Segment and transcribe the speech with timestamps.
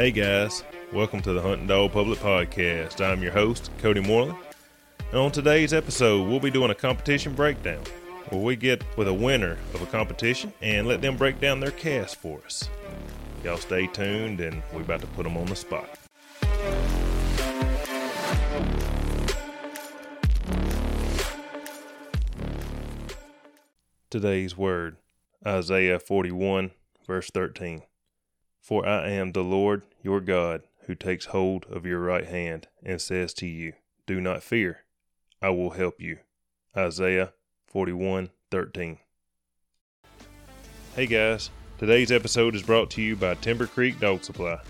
[0.00, 3.04] Hey guys, welcome to the Hunting Dog Public Podcast.
[3.04, 4.38] I'm your host, Cody Moreland.
[5.10, 7.82] And on today's episode, we'll be doing a competition breakdown
[8.30, 11.70] where we get with a winner of a competition and let them break down their
[11.70, 12.70] cast for us.
[13.44, 15.98] Y'all stay tuned and we're about to put them on the spot.
[24.08, 24.96] Today's word
[25.46, 26.70] Isaiah 41,
[27.06, 27.82] verse 13.
[28.60, 33.00] For I am the Lord your God, who takes hold of your right hand and
[33.00, 33.72] says to you,
[34.06, 34.84] Do not fear,
[35.40, 36.18] I will help you.
[36.76, 37.32] Isaiah
[37.72, 38.98] 41:13.
[40.94, 44.60] Hey guys, today's episode is brought to you by Timber Creek Dog Supply,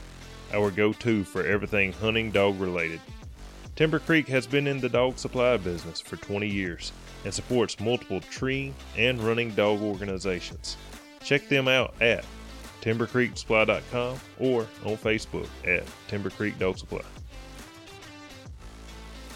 [0.52, 3.00] our go-to for everything hunting dog related.
[3.74, 6.92] Timber Creek has been in the dog supply business for 20 years
[7.24, 10.76] and supports multiple tree and running dog organizations.
[11.22, 12.24] Check them out at
[12.80, 17.02] timbercreeksupply.com or on Facebook at Timber Creek Dog Supply.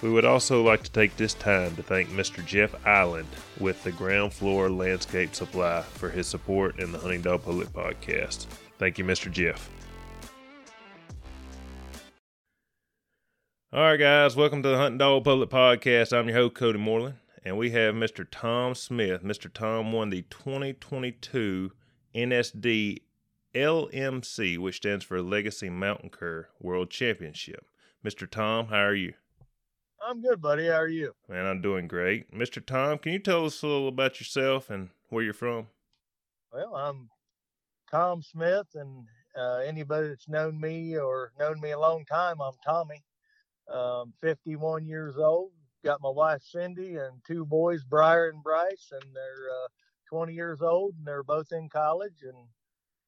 [0.03, 2.45] We would also like to take this time to thank Mr.
[2.45, 3.29] Jeff Island
[3.59, 8.47] with the Ground Floor Landscape Supply for his support in the Hunting Dog Public Podcast.
[8.79, 9.31] Thank you, Mr.
[9.33, 9.71] Jeff.
[13.73, 16.13] All right, guys, welcome to the Hunting Dog Public Podcast.
[16.13, 18.27] I'm your host, Cody Moreland, and we have Mr.
[18.31, 19.25] Tom Smith.
[19.25, 19.51] Mr.
[19.53, 21.73] Tom won the 2022
[22.15, 22.99] NSD
[23.55, 27.67] LMC, which stands for Legacy Mountain Cur World Championship.
[28.05, 28.29] Mr.
[28.29, 29.15] Tom, how are you?
[30.07, 30.67] I'm good, buddy.
[30.67, 31.13] How are you?
[31.29, 32.31] Man, I'm doing great.
[32.31, 32.65] Mr.
[32.65, 35.69] Tom, can you tell us a little about yourself and where you're from?
[36.53, 37.09] Well, I'm
[37.91, 39.07] Tom Smith, and
[39.39, 43.03] uh, anybody that's known me or known me a long time, I'm Tommy.
[43.73, 45.53] Um, 51 years old.
[45.85, 49.69] Got my wife Cindy and two boys, Briar and Bryce, and they're uh,
[50.11, 52.49] 20 years old, and they're both in college, and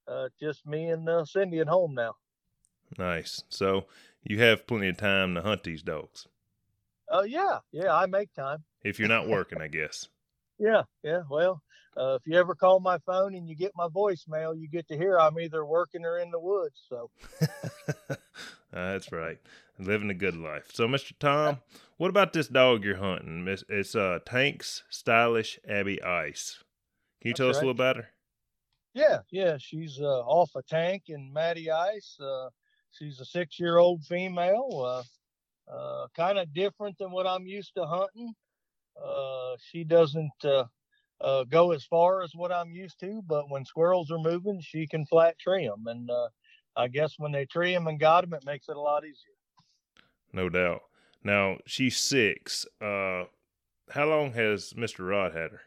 [0.09, 2.17] uh, just me and uh, Cindy at home now.
[2.99, 3.43] Nice.
[3.49, 3.87] So
[4.23, 6.27] you have plenty of time to hunt these dogs.
[7.11, 7.95] Oh yeah, yeah.
[7.95, 8.65] I make time.
[8.83, 10.09] If you're not working, I guess.
[10.59, 11.21] Yeah, yeah.
[11.29, 11.61] Well,
[11.99, 14.97] uh, if you ever call my phone and you get my voicemail, you get to
[14.97, 16.83] hear I'm either working or in the woods.
[16.89, 17.11] So
[18.73, 19.39] that's right.
[19.79, 20.71] Living a good life.
[20.73, 21.13] So, Mr.
[21.19, 21.59] Tom,
[21.99, 23.47] what about this dog you're hunting?
[23.47, 26.65] It's, it's uh, Tanks Stylish Abby Ice.
[27.21, 28.09] Can you That's tell us a little about her?
[28.97, 29.57] Yeah, yeah.
[29.59, 32.17] She's uh, off a tank in Matty Ice.
[32.19, 32.49] Uh,
[32.93, 35.05] she's a six-year-old female.
[35.71, 38.35] Uh, uh, kind of different than what I'm used to hunting.
[39.01, 40.65] Uh, she doesn't uh,
[41.21, 44.87] uh, go as far as what I'm used to, but when squirrels are moving, she
[44.87, 45.87] can flat tree them.
[45.87, 46.29] And uh,
[46.75, 49.35] I guess when they tree them and got them, it makes it a lot easier.
[50.33, 50.81] No doubt.
[51.23, 52.65] Now, she's six.
[52.81, 53.25] Uh,
[53.91, 55.07] how long has Mr.
[55.07, 55.61] Rod had her?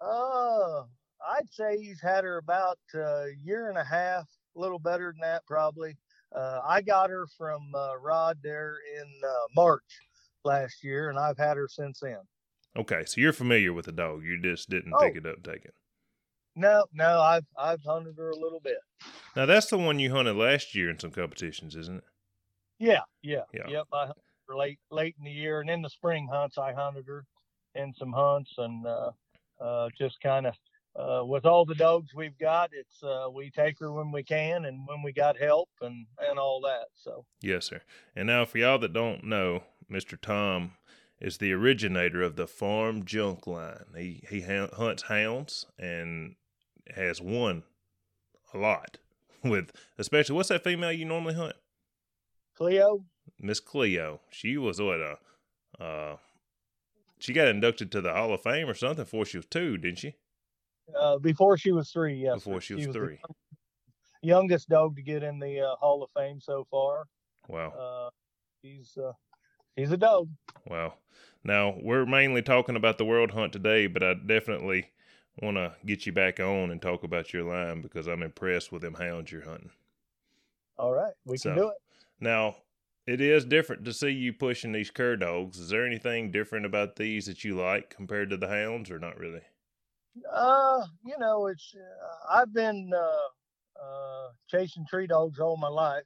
[0.00, 0.84] Uh,
[1.28, 5.20] I'd say he's had her about a year and a half, a little better than
[5.20, 5.96] that probably.
[6.34, 10.00] Uh, I got her from uh, Rod there in uh, March
[10.44, 12.18] last year, and I've had her since then.
[12.76, 14.24] Okay, so you're familiar with the dog.
[14.24, 15.00] You just didn't Oh.
[15.00, 15.74] pick it up, take it.
[16.54, 18.78] No, no, I've I've hunted her a little bit.
[19.36, 22.04] Now, that's the one you hunted last year in some competitions, isn't it?
[22.78, 23.68] Yeah, yeah, Yeah.
[23.68, 23.86] yep.
[23.92, 27.06] I hunted her late late in the year, and in the spring hunts, I hunted
[27.06, 27.24] her
[27.74, 29.10] in some hunts, and uh,
[29.60, 30.54] uh, just kind of
[30.96, 34.64] uh, with all the dogs we've got, it's uh, we take her when we can,
[34.64, 36.86] and when we got help, and and all that.
[36.94, 37.24] So.
[37.40, 37.80] Yes, sir.
[38.16, 40.20] And now, for y'all that don't know, Mr.
[40.20, 40.72] Tom
[41.20, 43.84] is the originator of the Farm Junk line.
[43.96, 46.36] He he ha- hunts hounds and
[46.94, 47.64] has won
[48.54, 48.98] a lot
[49.44, 51.56] with, especially what's that female you normally hunt?
[52.56, 53.04] Cleo?
[53.40, 54.20] Miss Cleo.
[54.30, 56.16] She was what uh uh
[57.20, 59.98] she got inducted to the Hall of Fame or something before she was two, didn't
[59.98, 60.14] she?
[60.96, 62.36] Uh, before she was three, yes.
[62.36, 62.78] Before sir.
[62.78, 63.18] she was three.
[64.22, 67.04] youngest dog to get in the uh, Hall of Fame so far.
[67.48, 67.70] Wow.
[67.70, 68.10] Uh,
[68.62, 69.12] he's uh,
[69.76, 70.28] he's a dog.
[70.66, 70.94] Wow.
[71.44, 74.90] Now, we're mainly talking about the world hunt today, but I definitely
[75.40, 78.82] want to get you back on and talk about your line because I'm impressed with
[78.82, 79.70] them hounds you're hunting.
[80.78, 81.76] All right, we So- can do it.
[82.20, 82.56] Now,
[83.06, 85.58] it is different to see you pushing these cur dogs.
[85.58, 89.16] Is there anything different about these that you like compared to the hounds, or not
[89.16, 89.42] really?
[90.32, 96.04] Uh, you know, it's uh, I've been uh, uh, chasing tree dogs all my life.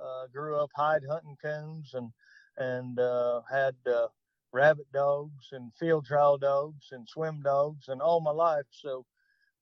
[0.00, 2.10] Uh, grew up hide hunting coons and
[2.56, 4.06] and uh, had uh,
[4.52, 8.66] rabbit dogs and field trial dogs and swim dogs and all my life.
[8.70, 9.04] So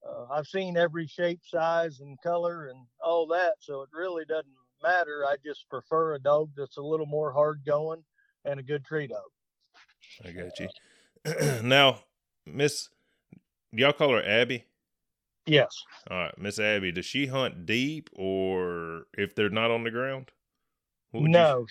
[0.07, 3.55] uh, I've seen every shape, size, and color and all that.
[3.61, 4.47] So it really doesn't
[4.83, 5.25] matter.
[5.27, 8.03] I just prefer a dog that's a little more hard going
[8.45, 9.31] and a good tree dog.
[10.25, 11.63] I got you.
[11.63, 12.01] now,
[12.47, 12.89] Miss,
[13.73, 14.65] y'all call her Abby?
[15.47, 15.85] Yes.
[16.11, 20.31] All right, Miss Abby, does she hunt deep or if they're not on the ground?
[21.13, 21.67] No, you...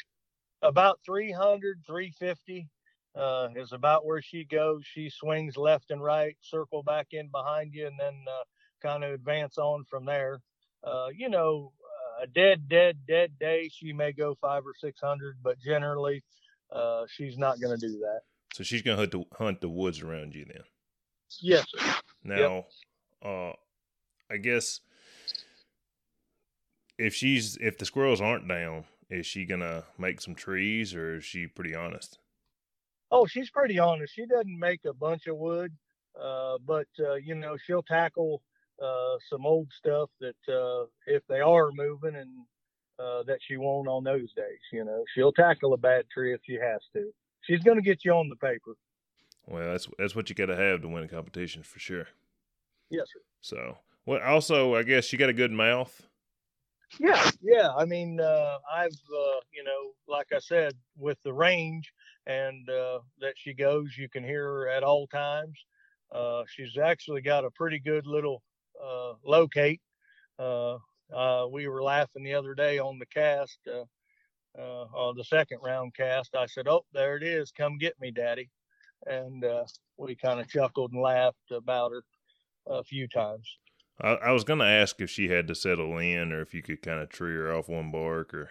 [0.67, 2.69] about 300, 350
[3.15, 4.83] uh, is about where she goes.
[4.85, 8.43] She swings left and right, circle back in behind you, and then uh,
[8.81, 10.39] kind of advance on from there.
[10.83, 11.71] Uh, you know,
[12.21, 16.23] a dead, dead, dead day, she may go five or six hundred, but generally,
[16.71, 18.21] uh, she's not going to do that.
[18.53, 20.63] So she's going to hunt the hunt the woods around you then.
[21.41, 21.65] Yes.
[21.75, 21.95] Sir.
[22.23, 22.71] Now, yep.
[23.23, 23.53] uh,
[24.31, 24.81] I guess
[26.97, 31.25] if she's if the squirrels aren't down, is she gonna make some trees or is
[31.25, 32.19] she pretty honest?
[33.11, 34.13] Oh, she's pretty honest.
[34.15, 35.71] She doesn't make a bunch of wood,
[36.19, 38.41] uh, but uh, you know she'll tackle
[38.81, 42.29] uh, some old stuff that uh, if they are moving and
[42.99, 44.59] uh, that she won't on those days.
[44.71, 47.11] You know, she'll tackle a bad tree if she has to.
[47.41, 48.75] She's going to get you on the paper.
[49.47, 52.07] Well, that's that's what you got to have to win a competition for sure.
[52.89, 53.21] Yes, sir.
[53.41, 56.07] So, well, also, I guess you got a good mouth.
[56.99, 57.73] Yeah, yeah.
[57.75, 61.91] I mean, uh, I've, uh, you know, like I said, with the range
[62.25, 65.57] and uh, that she goes, you can hear her at all times.
[66.11, 68.41] Uh, she's actually got a pretty good little
[68.81, 69.81] uh, locate.
[70.39, 70.77] Uh,
[71.51, 73.59] we were laughing the other day on the cast,
[74.57, 76.35] on the second round cast.
[76.35, 77.51] I said, "Oh, there it is.
[77.51, 78.49] Come get me, Daddy."
[79.05, 79.45] And
[79.97, 82.03] we kind of chuckled and laughed about her
[82.67, 83.47] a few times.
[84.01, 86.61] I, I was going to ask if she had to settle in, or if you
[86.61, 88.49] could kind of tree her off one bark, or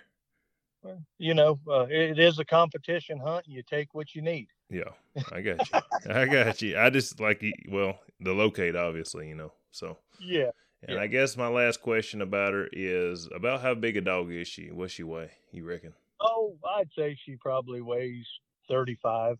[1.19, 3.47] you know, uh, it is a competition hunt.
[3.47, 4.49] You take what you need.
[4.71, 4.91] Yeah,
[5.33, 5.81] I got you.
[6.11, 6.79] I got you.
[6.79, 9.53] I just like well the locate, obviously, you know.
[9.71, 10.51] So yeah.
[10.87, 11.03] And yeah.
[11.03, 14.71] I guess my last question about her is about how big a dog is she?
[14.71, 15.31] What's she weigh?
[15.51, 15.95] You reckon?
[16.21, 18.27] Oh, I'd say she probably weighs
[18.69, 19.39] 35,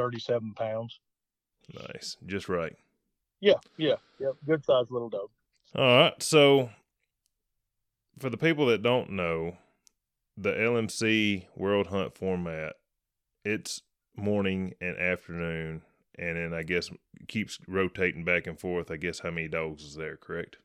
[0.00, 0.98] 37 pounds.
[1.74, 2.74] Nice, just right.
[3.40, 4.30] Yeah, yeah, yeah.
[4.46, 5.28] Good sized little dog.
[5.74, 6.22] All right.
[6.22, 6.70] So,
[8.18, 9.56] for the people that don't know,
[10.36, 12.74] the LMC World Hunt format,
[13.44, 13.82] it's
[14.16, 15.82] morning and afternoon,
[16.18, 16.90] and then I guess
[17.28, 18.90] keeps rotating back and forth.
[18.90, 20.16] I guess how many dogs is there?
[20.16, 20.56] Correct.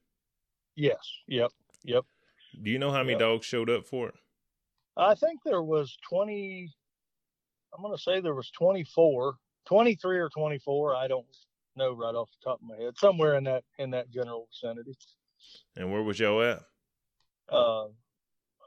[0.75, 0.97] Yes.
[1.27, 1.51] Yep.
[1.83, 2.05] Yep.
[2.63, 3.19] Do you know how many yep.
[3.19, 4.15] dogs showed up for it?
[4.97, 6.71] I think there was twenty.
[7.75, 9.35] I'm going to say there was 24,
[9.65, 10.95] 23 or 24.
[10.95, 11.25] I don't
[11.75, 12.97] know right off the top of my head.
[12.97, 14.95] Somewhere in that in that general vicinity.
[15.75, 16.61] And where was y'all at?
[17.49, 17.85] Uh,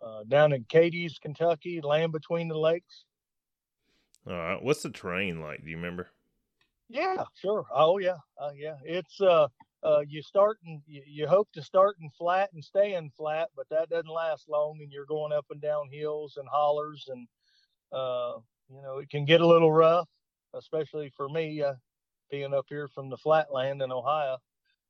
[0.04, 3.04] uh, down in Cadiz, Kentucky, land between the lakes.
[4.26, 4.62] All right.
[4.62, 5.64] What's the terrain like?
[5.64, 6.08] Do you remember?
[6.88, 7.66] Yeah, sure.
[7.72, 8.76] Oh yeah, uh, yeah.
[8.82, 9.48] It's uh,
[9.82, 13.48] uh, you start and you, you hope to start in flat and stay in flat,
[13.56, 17.28] but that doesn't last long, and you're going up and down hills and hollers, and
[17.92, 20.08] uh, you know it can get a little rough,
[20.54, 21.62] especially for me.
[21.62, 21.74] Uh,
[22.30, 24.36] being up here from the flatland in Ohio,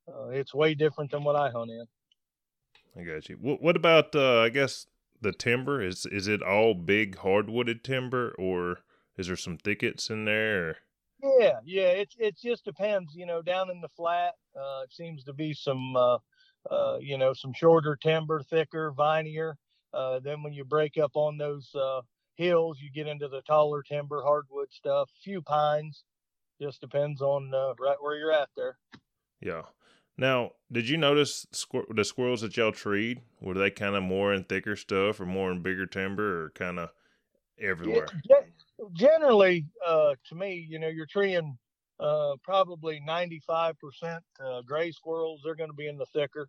[0.09, 1.85] uh, it's way different than what I hunt in.
[2.99, 3.37] I got you.
[3.41, 4.87] What, what about uh, I guess
[5.21, 8.79] the timber is is it all big hardwooded timber or
[9.17, 10.69] is there some thickets in there?
[10.69, 10.77] Or?
[11.23, 11.89] Yeah, yeah.
[11.89, 13.15] It it just depends.
[13.15, 16.19] You know, down in the flat, uh, it seems to be some uh,
[16.71, 19.57] uh, you know some shorter timber, thicker, vinier.
[19.93, 22.01] Uh, then when you break up on those uh,
[22.39, 25.11] hills, you get into the taller timber, hardwood stuff.
[25.23, 26.05] Few pines
[26.61, 28.79] just depends on uh, right where you're at there.
[29.41, 29.63] Yeah.
[30.17, 33.21] Now, did you notice squir- the squirrels that y'all treed?
[33.41, 36.79] Were they kind of more in thicker stuff, or more in bigger timber, or kind
[36.79, 36.91] of
[37.61, 38.07] everywhere?
[38.29, 38.41] Yeah,
[38.95, 41.57] generally, uh, to me, you know, you're treeing
[42.01, 43.75] uh, probably 95%
[44.45, 45.41] uh, gray squirrels.
[45.45, 46.49] They're going to be in the thicker.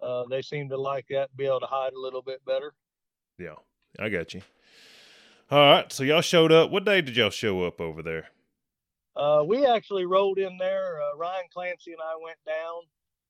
[0.00, 2.74] Uh, they seem to like that, be able to hide a little bit better.
[3.38, 3.54] Yeah,
[3.98, 4.42] I got you.
[5.50, 6.70] All right, so y'all showed up.
[6.70, 8.28] What day did y'all show up over there?
[9.14, 11.00] Uh, we actually rode in there.
[11.02, 12.82] Uh, Ryan Clancy and I went down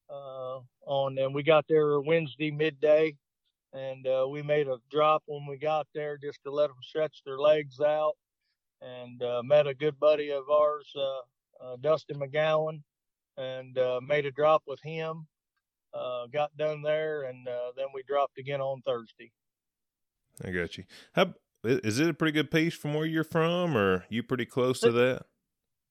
[0.09, 3.17] uh, on, and we got there Wednesday midday,
[3.73, 7.23] and uh, we made a drop when we got there just to let them stretch
[7.27, 8.15] their legs out,
[8.81, 12.83] and uh, met a good buddy of ours, uh, Dustin McGowan,
[13.37, 13.77] and
[14.07, 15.27] made a drop with him.
[16.33, 17.45] got done there, and
[17.77, 19.33] then we dropped again on Thursday.
[20.45, 20.85] I got you.
[21.13, 24.81] How is it a pretty good piece from where you're from, or you pretty close
[24.81, 25.27] to that?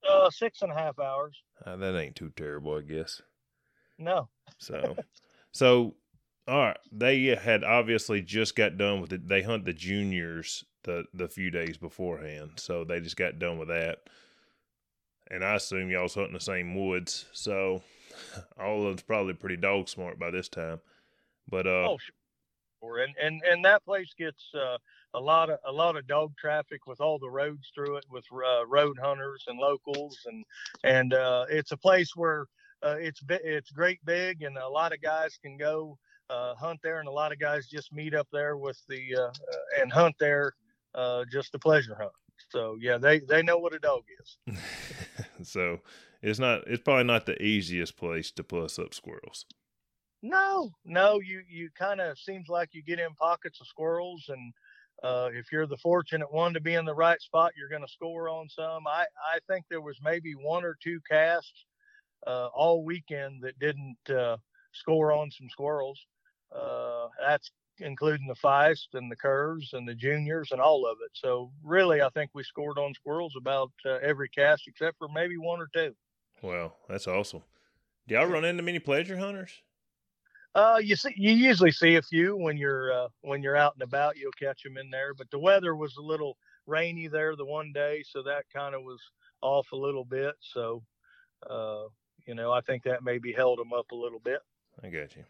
[0.08, 1.38] Uh, six and a half hours.
[1.66, 3.22] Uh, that ain't too terrible, I guess.
[3.98, 4.30] No.
[4.58, 4.98] so,
[5.52, 5.96] so
[6.48, 6.78] all right.
[6.92, 9.28] They had obviously just got done with it.
[9.28, 13.68] They hunt the juniors the the few days beforehand, so they just got done with
[13.70, 14.00] that.
[15.30, 17.84] And I assume y'all's hunting the same woods, so
[18.60, 20.82] all of them's probably pretty dog smart by this time.
[21.48, 21.98] But uh, oh,
[22.82, 23.00] sure.
[23.00, 24.78] And and and that place gets uh,
[25.14, 28.26] a lot of a lot of dog traffic with all the roads through it with
[28.32, 30.46] uh, road hunters and locals and
[30.84, 32.48] and uh, it's a place where
[32.84, 35.98] uh, it's it's great big, and a lot of guys can go
[36.30, 39.22] uh, hunt there, and a lot of guys just meet up there with the uh,
[39.22, 40.54] uh, and hunt there
[41.32, 42.12] just a pleasure hunt.
[42.50, 44.58] So yeah, they they know what a dog is.
[45.48, 45.80] so
[46.22, 49.46] it's not it's probably not the easiest place to plus up squirrels.
[50.24, 54.54] No, no, you you kind of seems like you get in pockets of squirrels, and
[55.04, 57.92] uh, if you're the fortunate one to be in the right spot, you're going to
[57.92, 58.88] score on some.
[58.88, 61.66] I I think there was maybe one or two casts
[62.28, 64.38] uh, all weekend that didn't uh,
[64.74, 66.00] score on some squirrels.
[66.56, 71.12] Uh, that's including the feist and the curs and the juniors and all of it.
[71.14, 75.38] So really, I think we scored on squirrels about uh, every cast except for maybe
[75.38, 75.96] one or two.
[76.42, 77.44] Wow, that's awesome.
[78.08, 79.62] Do y'all run into many pleasure hunters?
[80.54, 83.84] Uh, you see, you usually see a few when you're uh, when you're out and
[83.84, 84.18] about.
[84.18, 87.72] You'll catch them in there, but the weather was a little rainy there the one
[87.74, 89.00] day, so that kind of was
[89.42, 90.36] off a little bit.
[90.42, 90.84] So,
[91.50, 91.84] uh,
[92.26, 94.40] you know, I think that maybe held them up a little bit.
[94.84, 95.24] I got you.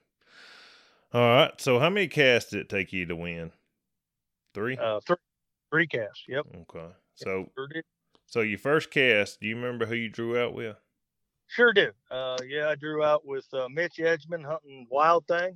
[1.13, 1.61] All right.
[1.61, 3.51] So, how many casts did it take you to win?
[4.53, 4.77] Three.
[4.77, 5.17] Uh, three,
[5.71, 6.23] three casts.
[6.27, 6.47] Yep.
[6.61, 6.87] Okay.
[7.15, 7.51] So,
[8.25, 10.80] so your first cast, do you remember who you drew out with?
[11.51, 11.91] Sure do.
[12.09, 15.53] Uh, yeah, I drew out with uh, Mitch Edgman hunting Wild Thing,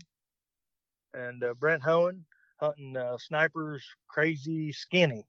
[1.13, 2.25] and uh, Brent Hohen
[2.59, 5.25] hunting uh, Snipers Crazy Skinny,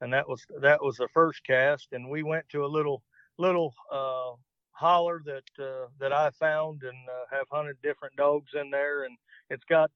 [0.00, 1.88] and that was that was the first cast.
[1.92, 3.02] And we went to a little
[3.36, 4.30] little uh,
[4.70, 6.96] holler that uh, that I found and
[7.30, 9.14] have hunted different dogs in there, and
[9.50, 9.90] it's got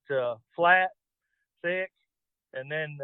[0.55, 0.91] flat,
[1.63, 1.91] thick,
[2.53, 2.99] and then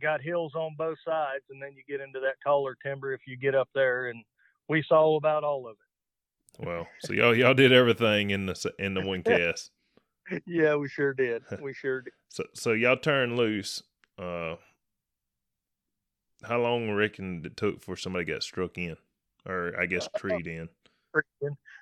[0.00, 3.36] got hills on both sides, and then you get into that taller timber if you
[3.36, 4.24] get up there and
[4.68, 6.66] we saw about all of it.
[6.66, 9.70] Well, so y'all y'all did everything in the in the one cast.
[10.46, 11.42] yeah, we sure did.
[11.62, 12.12] We sure did.
[12.28, 13.82] So so y'all turned loose.
[14.18, 14.56] Uh,
[16.42, 18.96] how long reckon it took for somebody got struck in,
[19.46, 20.68] or I guess treed in?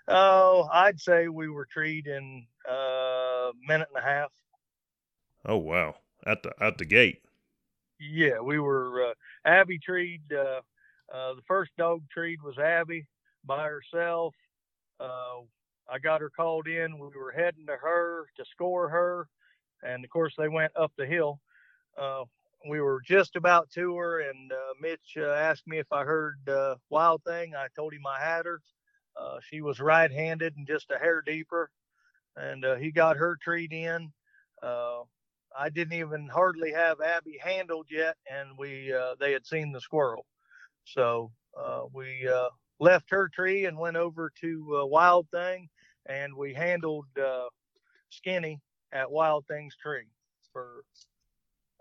[0.08, 4.32] Oh, I'd say we were treed in a uh, minute and a half.
[5.44, 5.96] Oh wow!
[6.26, 7.22] At the at the gate.
[7.98, 10.60] Yeah, we were uh, Abby treed uh,
[11.12, 13.06] uh, the first dog treed was Abby
[13.44, 14.34] by herself.
[15.00, 15.40] Uh,
[15.90, 16.98] I got her called in.
[16.98, 19.28] We were heading to her to score her,
[19.82, 21.40] and of course they went up the hill.
[22.00, 22.24] Uh,
[22.68, 26.38] we were just about to her, and uh, Mitch uh, asked me if I heard
[26.90, 27.54] Wild Thing.
[27.54, 28.60] I told him I had her.
[29.48, 31.70] she was right-handed and just a hair deeper,
[32.36, 34.12] and he got her treed in.
[34.62, 40.26] I didn't even hardly have Abby handled yet, and we they had seen the squirrel.
[40.92, 42.48] So uh, we uh,
[42.80, 45.68] left her tree and went over to uh, Wild Thing,
[46.06, 47.46] and we handled uh,
[48.10, 48.60] Skinny
[48.92, 50.08] at Wild Thing's tree
[50.52, 50.84] for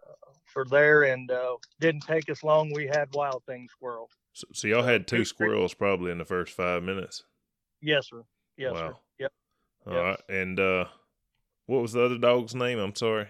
[0.08, 2.72] uh, for there, and uh, didn't take us long.
[2.74, 4.10] We had Wild Thing squirrel.
[4.34, 7.24] So, so y'all had two squirrels probably in the first five minutes.
[7.82, 8.24] Yes, sir.
[8.58, 8.80] Yes, wow.
[8.80, 8.96] sir.
[9.20, 9.32] Yep.
[9.88, 10.04] All yep.
[10.04, 10.20] right.
[10.30, 10.88] and
[11.66, 12.78] what was the other dog's name?
[12.78, 13.28] I'm sorry.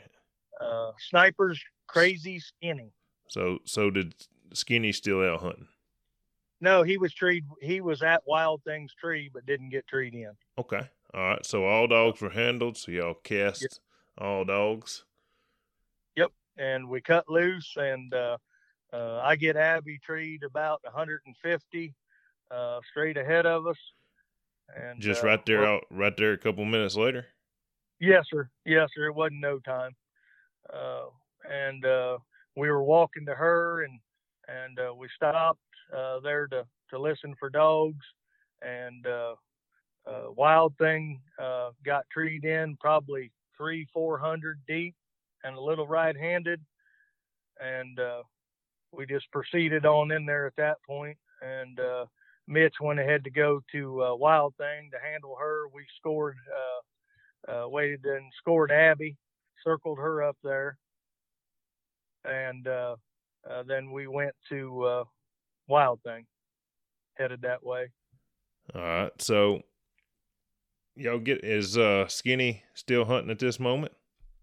[1.10, 2.92] Snipers Crazy Skinny.
[3.30, 4.14] So so did
[4.54, 5.68] Skinny still out hunting?
[6.62, 7.46] No, he was treed.
[7.62, 10.32] He was at Wild Things tree, but didn't get treed in.
[10.58, 10.82] Okay,
[11.14, 11.46] all right.
[11.46, 12.78] So all dogs were handled.
[12.78, 13.72] So y'all cast yep.
[14.18, 15.06] all dogs.
[16.16, 18.38] Yep, and we cut loose, and uh,
[18.92, 21.96] uh, I get Abby treed about 150
[22.52, 23.78] uh, straight ahead of us.
[24.76, 27.26] And just right there, out right there, a couple minutes later.
[28.00, 28.50] Yes, sir.
[28.66, 29.08] Yes, sir.
[29.08, 29.96] It wasn't no time.
[30.72, 31.06] Uh,
[31.50, 32.18] and uh,
[32.56, 34.00] we were walking to her, and
[34.50, 35.60] and uh, we stopped
[35.96, 38.06] uh, there to to listen for dogs,
[38.62, 39.36] and uh,
[40.08, 44.96] uh, Wild Thing uh, got treed in probably three four hundred deep,
[45.44, 46.60] and a little right-handed,
[47.60, 48.00] and
[48.92, 51.80] we just proceeded on in there at that point, and
[52.48, 55.68] Mitch went ahead to go to uh, Wild Thing to handle her.
[55.72, 56.38] We scored,
[57.48, 59.16] uh, uh, waited and scored Abby,
[59.64, 60.78] circled her up there,
[62.26, 62.68] and
[63.50, 65.04] uh, then we went to uh,
[65.68, 66.26] Wild Thing,
[67.16, 67.92] headed that way.
[68.74, 69.12] All right.
[69.20, 69.62] So,
[70.96, 73.94] y'all get is uh, Skinny still hunting at this moment?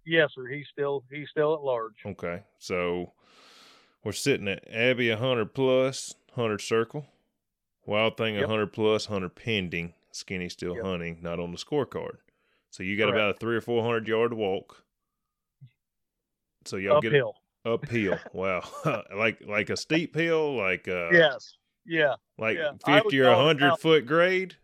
[0.04, 0.46] Yes, sir.
[0.46, 1.96] He's still he's still at large.
[2.06, 2.42] Okay.
[2.58, 3.12] So
[4.04, 7.06] we're sitting at Abby a hundred plus, hundred circle.
[7.84, 8.48] Wild Thing a yep.
[8.48, 9.94] hundred plus, hundred pending.
[10.12, 10.84] Skinny still yep.
[10.84, 12.18] hunting, not on the scorecard.
[12.70, 13.16] So you got Correct.
[13.16, 14.84] about a three or four hundred yard walk.
[16.64, 17.34] So y'all Uphill.
[17.66, 18.18] Uphill.
[18.32, 18.62] wow,
[19.16, 22.72] like like a steep hill, like uh, yes, yeah, like yeah.
[22.84, 24.54] fifty or hundred foot grade.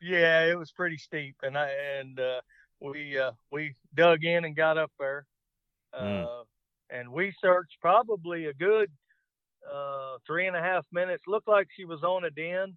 [0.00, 2.40] Yeah, it was pretty steep, and I and uh,
[2.80, 5.26] we uh, we dug in and got up there,
[5.92, 6.44] uh, mm.
[6.90, 8.90] and we searched probably a good
[9.72, 11.24] uh, three and a half minutes.
[11.26, 12.76] Looked like she was on a den.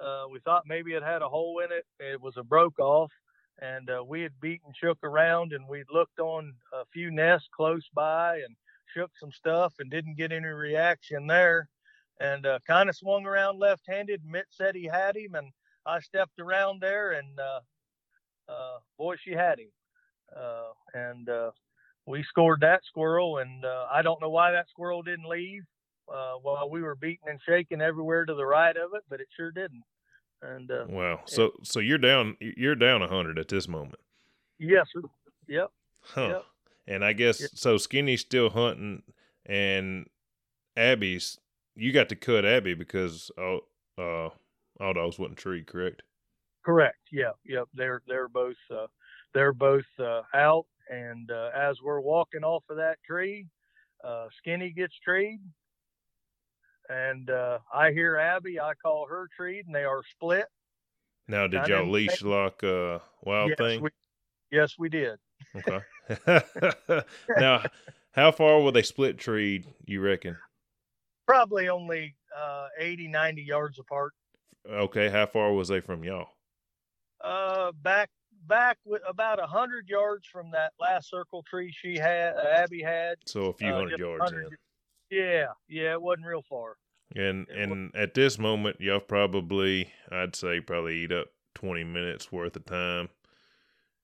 [0.00, 1.84] Uh, we thought maybe it had a hole in it.
[1.98, 3.10] It was a broke off,
[3.60, 7.86] and uh, we had beaten shook around, and we'd looked on a few nests close
[7.94, 8.56] by and
[8.92, 11.68] shook some stuff, and didn't get any reaction there.
[12.20, 14.22] And uh, kind of swung around left-handed.
[14.24, 15.50] Mitch said he had him, and
[15.86, 17.60] I stepped around there, and uh,
[18.48, 19.70] uh, boy, she had him.
[20.36, 21.28] Uh, and
[22.06, 25.62] we scored that squirrel, and I don't know why that squirrel didn't leave
[26.12, 29.28] uh, while we were beating and shaking everywhere to the right of it, but it
[29.36, 29.84] sure didn't.
[30.42, 34.00] And uh, wow, so it, so you're down you're down a hundred at this moment.
[34.58, 35.02] Yes, sir.
[35.48, 35.70] Yep.
[36.00, 36.28] Huh.
[36.28, 36.44] Yep.
[36.86, 37.76] And I guess so.
[37.76, 39.02] Skinny's still hunting,
[39.46, 40.06] and
[40.76, 41.38] Abby's.
[41.76, 43.60] You got to cut Abby because all
[43.98, 44.30] uh,
[44.80, 46.02] all dogs wasn't treed, correct?
[46.64, 46.98] Correct.
[47.12, 47.32] Yeah.
[47.44, 47.68] Yep.
[47.74, 48.86] They're they're both uh,
[49.34, 53.46] they're both uh, out, and uh, as we're walking off of that tree,
[54.04, 55.40] uh, Skinny gets treed,
[56.88, 58.58] and uh, I hear Abby.
[58.60, 60.46] I call her treed, and they are split.
[61.28, 63.82] Now, did y'all leash lock uh, Wild yes, Thing?
[63.82, 63.90] We,
[64.50, 65.16] yes, we did.
[65.54, 65.78] Okay.
[67.38, 67.62] now,
[68.12, 70.36] how far will they split tree, You reckon?
[71.26, 74.12] Probably only uh, 80, 90 yards apart.
[74.68, 76.28] Okay, how far was they from y'all?
[77.22, 78.10] Uh, back
[78.46, 82.82] back with about a hundred yards from that last circle tree she had, uh, Abby
[82.82, 83.16] had.
[83.26, 84.20] So a few uh, hundred yards.
[84.20, 84.56] 100,
[85.10, 86.76] yeah, yeah, it wasn't real far.
[87.16, 92.54] And and at this moment, y'all probably, I'd say, probably eat up twenty minutes worth
[92.54, 93.08] of time.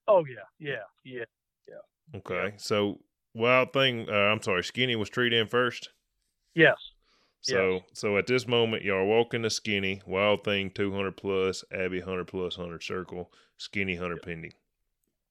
[0.08, 1.24] Oh yeah, yeah, yeah.
[2.14, 3.00] Okay, so
[3.34, 4.08] wild thing.
[4.08, 5.90] Uh, I'm sorry, Skinny was treated in first.
[6.54, 6.76] Yes.
[7.42, 7.82] So yes.
[7.92, 12.26] so at this moment, y'all are walking to Skinny, Wild Thing 200 plus, Abby 100
[12.26, 14.24] plus 100 circle, Skinny 100 yep.
[14.24, 14.52] pending.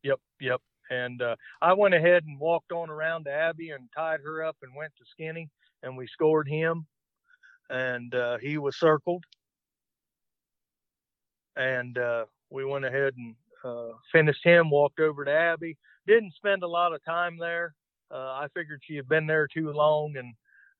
[0.03, 0.61] Yep, yep.
[0.89, 4.57] And uh, I went ahead and walked on around to Abby and tied her up
[4.61, 5.49] and went to Skinny
[5.85, 6.85] and we scored him,
[7.69, 9.23] and uh, he was circled,
[11.55, 14.69] and uh, we went ahead and uh, finished him.
[14.69, 15.77] Walked over to Abby.
[16.07, 17.75] Didn't spend a lot of time there.
[18.11, 20.33] Uh, I figured she had been there too long, and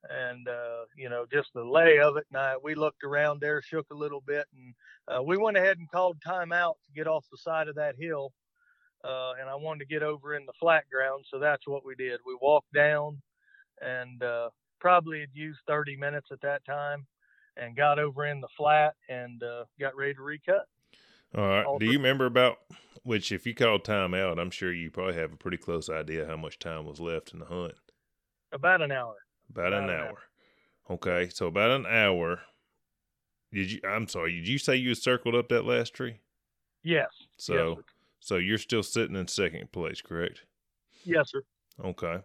[0.09, 2.25] and uh, you know just the lay of it.
[2.31, 4.73] And I, we looked around there, shook a little bit, and
[5.07, 7.95] uh, we went ahead and called time out to get off the side of that
[7.99, 8.31] hill.
[9.03, 11.95] Uh, and I wanted to get over in the flat ground, so that's what we
[11.95, 12.19] did.
[12.25, 13.21] We walked down,
[13.81, 17.05] and uh, probably had used 30 minutes at that time
[17.57, 20.65] and got over in the flat and uh, got ready to recut.
[21.35, 21.65] All right.
[21.65, 22.57] All Do you remember about
[23.03, 26.25] which, if you called time out, I'm sure you probably have a pretty close idea
[26.25, 27.75] how much time was left in the hunt?
[28.51, 29.15] About an hour.
[29.49, 30.07] About, about an, an hour.
[30.07, 30.17] hour.
[30.91, 31.29] Okay.
[31.29, 32.41] So about an hour.
[33.51, 36.19] Did you, I'm sorry, did you say you circled up that last tree?
[36.83, 37.07] Yes.
[37.37, 37.85] So, yes,
[38.19, 40.43] so you're still sitting in second place, correct?
[41.03, 41.41] Yes, sir.
[41.83, 42.19] Okay.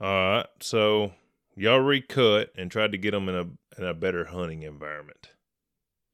[0.00, 0.46] All right.
[0.60, 1.12] So
[1.56, 5.30] y'all recut and tried to get them in a in a better hunting environment.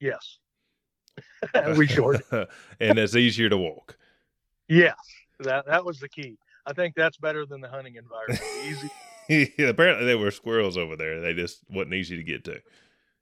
[0.01, 0.39] Yes,
[1.77, 2.21] we sure.
[2.81, 3.97] and it's easier to walk.
[4.69, 4.97] Yes,
[5.41, 6.39] that that was the key.
[6.67, 8.41] I think that's better than the hunting environment.
[9.29, 9.53] Easy.
[9.59, 11.21] yeah, apparently there were squirrels over there.
[11.21, 12.61] They just wasn't easy to get to.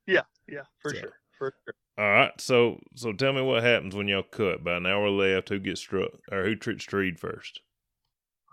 [0.06, 1.00] Yeah, yeah, for so.
[1.00, 1.74] sure, for sure.
[1.98, 4.64] All right, so so tell me what happens when y'all cut.
[4.64, 7.60] By an hour left, who gets struck or who tricks treed first?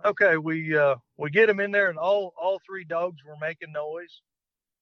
[0.06, 3.72] okay, we uh, we get them in there, and all all three dogs were making
[3.72, 4.22] noise,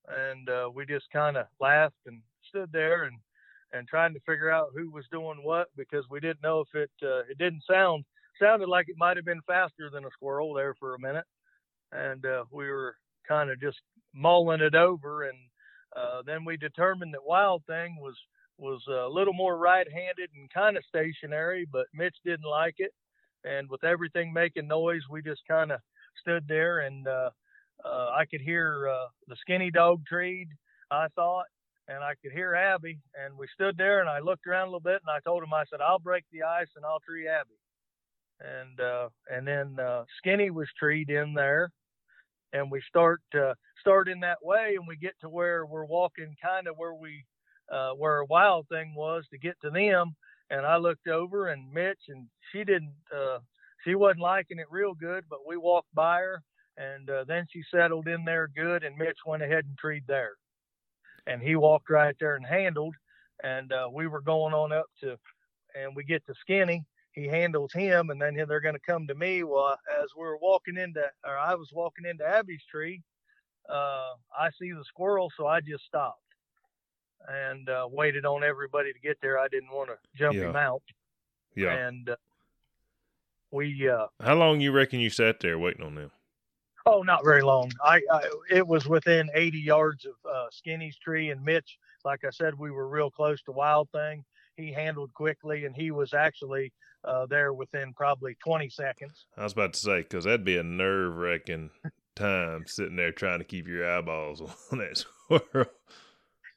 [0.08, 3.18] and uh, we just kind of laughed and stood there and
[3.74, 6.92] and trying to figure out who was doing what because we didn't know if it
[7.04, 8.04] uh, it didn't sound
[8.42, 11.26] sounded like it might have been faster than a squirrel there for a minute,
[11.92, 12.96] and uh, we were
[13.28, 13.78] kind of just
[14.14, 15.38] mulling it over, and
[15.96, 18.16] uh, then we determined that Wild Thing was
[18.58, 22.92] was a little more right-handed and kind of stationary, but Mitch didn't like it.
[23.44, 25.80] And with everything making noise, we just kind of
[26.20, 27.30] stood there and uh,
[27.86, 30.48] uh, I could hear uh, the skinny dog treed,
[30.92, 31.46] I thought,
[31.88, 33.00] and I could hear Abby.
[33.16, 35.54] And we stood there and I looked around a little bit and I told him,
[35.54, 37.58] I said, I'll break the ice and I'll tree Abby.
[38.40, 41.72] And uh, and then uh, Skinny was treed in there,
[42.54, 46.36] and we start uh, start in that way, and we get to where we're walking
[46.40, 47.26] kind of where we
[47.72, 50.16] uh, where a wild thing was to get to them,
[50.50, 53.40] and I looked over and Mitch and she didn't uh
[53.84, 56.42] she wasn't liking it real good, but we walked by her
[56.78, 60.34] and uh, then she settled in there good and Mitch went ahead and treed there.
[61.28, 62.96] And he walked right there and handled
[63.44, 65.18] and uh, we were going on up to
[65.76, 66.86] and we get to Skinny.
[67.12, 69.44] He handles him and then they're going to come to me.
[69.44, 73.02] Well, as we are walking into or I was walking into Abby's tree,
[73.70, 76.22] uh, I see the squirrel, so I just stopped
[77.28, 79.38] and uh, waited on everybody to get there.
[79.38, 80.50] I didn't want to jump yeah.
[80.50, 80.84] him out.
[81.56, 81.74] Yeah.
[81.74, 82.16] And uh,
[83.52, 83.90] we.
[83.90, 86.12] Uh, How long you reckon you sat there waiting on them?
[86.90, 87.70] Oh, not very long.
[87.84, 92.30] I, I it was within 80 yards of uh, Skinny's tree, and Mitch, like I
[92.30, 94.24] said, we were real close to Wild Thing.
[94.56, 96.72] He handled quickly, and he was actually
[97.04, 99.26] uh, there within probably 20 seconds.
[99.38, 101.72] I was about to say because that'd be a nerve wracking
[102.16, 105.68] time sitting there trying to keep your eyeballs on that squirrel.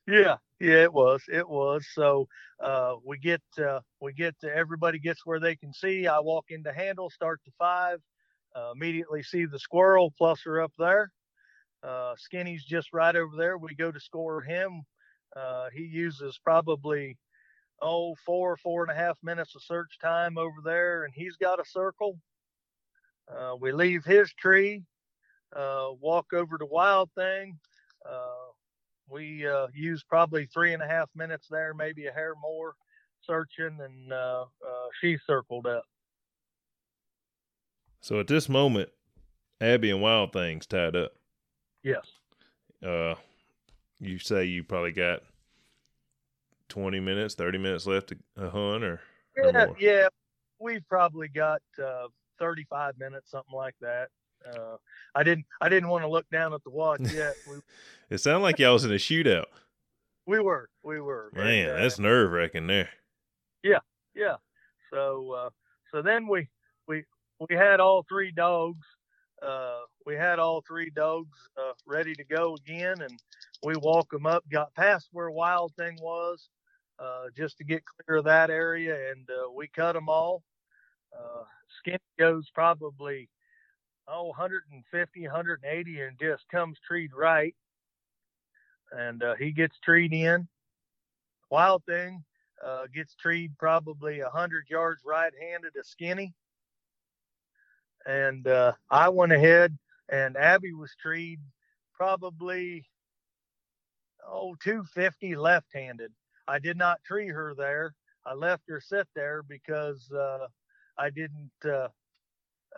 [0.07, 1.87] Yeah, yeah, it was, it was.
[1.93, 2.29] So
[2.63, 6.07] uh, we get uh, we get to, everybody gets where they can see.
[6.07, 8.01] I walk into handle, start to five,
[8.57, 11.13] uh, immediately see the squirrel plus her up there.
[11.83, 13.57] Uh, Skinny's just right over there.
[13.59, 14.83] We go to score him.
[15.35, 17.17] Uh, he uses probably
[17.81, 21.61] oh four four and a half minutes of search time over there, and he's got
[21.61, 22.19] a circle.
[23.33, 24.83] Uh, we leave his tree,
[25.55, 27.59] walk over to Wild Thing
[29.11, 32.75] we uh, used probably three and a half minutes there, maybe a hair more
[33.23, 35.85] searching, and uh, uh, she circled up.
[38.01, 38.89] So at this moment,
[39.61, 41.13] Abby and Wild Things tied up.
[41.83, 42.07] Yes.
[42.85, 43.15] Uh,
[44.01, 45.21] you say you probably got
[46.69, 48.17] twenty minutes, thirty minutes left to
[48.51, 49.01] hunt, or,
[49.37, 50.09] yeah, or yeah,
[50.59, 52.07] we've probably got uh,
[52.39, 54.09] thirty-five minutes, something like that.
[54.47, 54.77] Uh,
[55.15, 57.35] I didn't I didn't want to look down at the watch yet.
[57.47, 57.57] We,
[58.09, 59.47] it sounded like y'all was in a shootout.
[60.27, 61.31] We were, we were.
[61.35, 62.89] Man, and, uh, that's nerve wracking there.
[63.63, 63.81] Yeah,
[64.15, 64.37] yeah.
[64.91, 65.51] So uh,
[65.93, 66.49] so then we
[67.49, 68.87] we had all three dogs.
[69.43, 73.19] Uh, we had all three dogs uh, ready to go again, and
[73.63, 74.45] we walk them up.
[74.51, 76.49] Got past where Wild Thing was,
[76.99, 80.43] uh, just to get clear of that area, and uh, we cut them all.
[81.17, 81.45] Uh,
[81.79, 83.29] Skinny goes probably
[84.09, 87.55] oh 150 180 and just comes treed right
[88.93, 90.49] and uh, he gets treed in
[91.51, 92.23] wild thing
[92.65, 96.35] uh, gets treed probably 100 yards right-handed to skinny
[98.07, 99.77] and uh, i went ahead
[100.11, 101.41] and abby was treed
[101.95, 102.85] probably
[104.27, 106.13] oh 250 left-handed
[106.49, 107.95] i did not tree her there
[108.27, 110.47] i left her sit there because uh,
[110.99, 111.89] i didn't uh,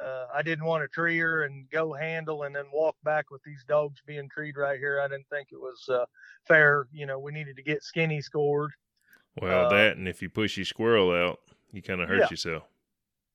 [0.01, 3.43] uh, I didn't want to tree her and go handle and then walk back with
[3.43, 5.01] these dogs being treed right here.
[5.01, 6.07] I didn't think it was uh,
[6.47, 6.87] fair.
[6.93, 8.73] You know, we needed to get skinny scored.
[9.41, 11.41] Well, uh, that and if you push your squirrel out,
[11.73, 12.31] you kind of hurt yeah.
[12.31, 12.65] yourself.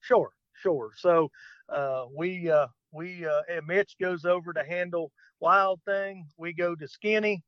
[0.01, 0.91] Sure, sure.
[0.95, 1.31] So
[1.69, 6.27] uh, we uh, we uh, Mitch goes over to handle Wild Thing.
[6.37, 7.43] We go to Skinny.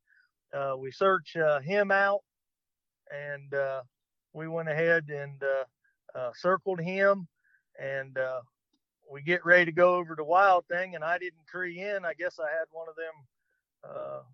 [0.53, 2.21] Uh, we search uh, him out,
[3.11, 3.83] and uh,
[4.33, 5.41] we went ahead and
[6.35, 7.27] circled him,
[7.79, 8.17] and
[9.11, 12.05] we get ready to go over to Wild Thing, and I didn't tree in.
[12.05, 14.25] I guess I had one of them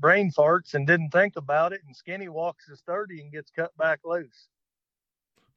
[0.00, 1.80] brain farts and didn't think about it.
[1.86, 4.48] And Skinny walks his 30 and gets cut back loose.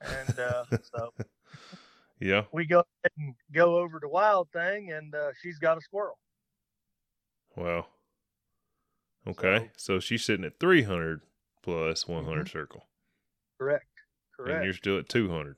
[0.02, 1.14] And so,
[2.22, 2.84] yeah, we go
[3.18, 6.18] and go over to Wild Thing, and uh, she's got a squirrel.
[7.56, 7.88] Wow.
[9.28, 11.22] Okay, so, so she's sitting at 300
[11.62, 12.48] plus 100 mm-hmm.
[12.52, 12.86] circle.
[13.60, 13.86] Correct.
[14.36, 14.56] Correct.
[14.56, 15.56] And you're still at 200.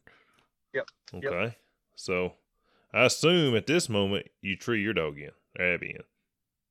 [0.73, 0.87] Yep.
[1.15, 1.43] Okay.
[1.43, 1.57] Yep.
[1.95, 2.33] So
[2.93, 5.31] I assume at this moment you tree your dog in,
[5.63, 6.03] Abby in.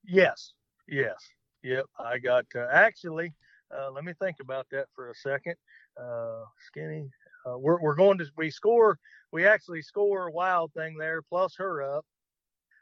[0.05, 0.53] Yes.
[0.89, 1.17] Yes.
[1.63, 1.87] Yep.
[1.99, 3.33] I got uh, actually.
[3.75, 5.55] Uh, let me think about that for a second.
[5.99, 7.09] Uh, skinny.
[7.47, 8.99] Uh, we're we're going to we score.
[9.33, 12.05] We actually score a wild thing there plus her up.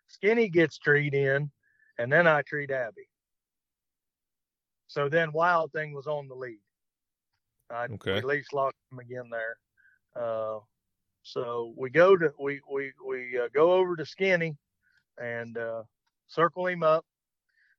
[0.08, 1.50] Skinny gets treed in,
[1.98, 3.08] and then I treat Abby.
[4.88, 6.58] So then Wild Thing was on the lead.
[7.70, 8.16] I okay.
[8.16, 9.56] at least locked him again there.
[10.20, 10.58] Uh,
[11.22, 14.56] so we go to we we we uh, go over to Skinny
[15.22, 15.84] and uh,
[16.26, 17.04] circle him up.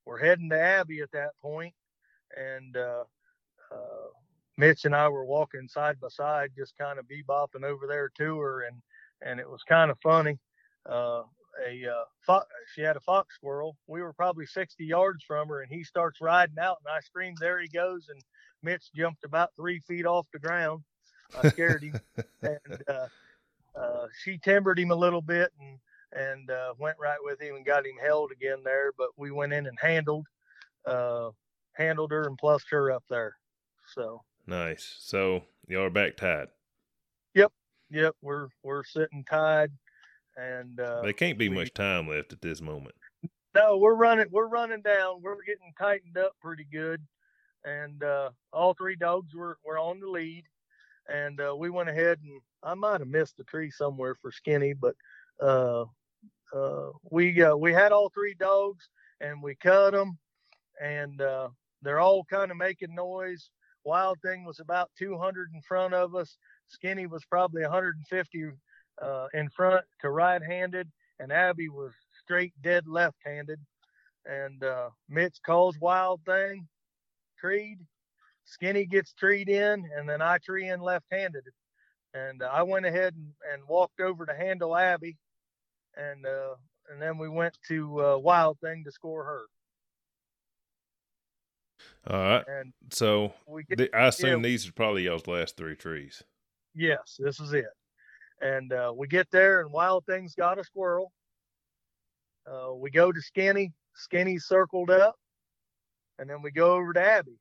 [0.06, 1.74] We're heading to Abby at that point,
[2.38, 3.04] and uh
[4.58, 8.40] Mitch and I were walking side by side, just kind of bebopping over there to
[8.40, 8.82] her, and
[9.22, 10.38] and it was kind of funny.
[10.90, 11.24] Uh,
[11.68, 13.78] a uh, fo- she had a fox squirrel.
[13.88, 17.38] We were probably 60 yards from her, and he starts riding out, and I screamed,
[17.40, 18.22] "There he goes!" And
[18.64, 20.84] Mitch jumped about three feet off the ground.
[21.42, 22.00] I scared him,
[22.42, 25.80] and uh, she timbered him a little bit and
[26.14, 28.92] and uh, went right with him and got him held again there.
[28.98, 30.28] But we went in and handled
[30.86, 31.30] uh,
[31.74, 33.34] handled her and plussed her up there.
[33.96, 34.96] So nice.
[35.00, 36.48] So y'all are back tied.
[37.36, 37.52] Yep,
[37.90, 38.16] yep.
[38.22, 39.72] We're we're sitting tied,
[40.38, 42.96] and uh, there can't be we, much time left at this moment.
[43.54, 44.28] No, we're running.
[44.32, 45.22] We're running down.
[45.22, 47.02] We're getting tightened up pretty good,
[47.66, 50.46] and uh, all three dogs were were on the lead
[51.10, 54.74] and uh, we went ahead and I might have missed a tree somewhere for Skinny,
[54.74, 54.96] but
[55.42, 55.86] uh,
[56.54, 60.18] uh, we uh, we had all three dogs and we cut them,
[60.82, 61.50] and uh,
[61.82, 63.50] they're all kind of making noise.
[63.84, 66.38] Wild Thing was about 200 in front of us.
[66.68, 68.52] Skinny was probably 150
[69.02, 70.90] uh, in front to right-handed,
[71.20, 71.92] and Abby was
[72.24, 73.60] straight dead left-handed,
[74.26, 76.68] and uh, Mitch calls Wild Thing,
[77.40, 77.80] treed,
[78.46, 81.46] Skinny gets treed in, and then I tree in left-handed.
[82.14, 85.18] And uh, I went ahead and, and walked over to handle Abby,
[85.96, 86.56] and uh,
[86.92, 89.46] and then we went to uh, Wild Thing to score her.
[92.08, 92.44] All right.
[92.48, 94.50] And So we get, th- I assume yeah.
[94.50, 96.24] these are probably y'all's last three trees.
[96.76, 97.66] yes, this is it.
[98.42, 101.12] And uh, we get there, and Wild Thing's got a squirrel.
[102.52, 103.72] Uh, we go to Skinny.
[103.94, 105.16] Skinny's circled up,
[106.18, 107.38] and then we go over to Abby,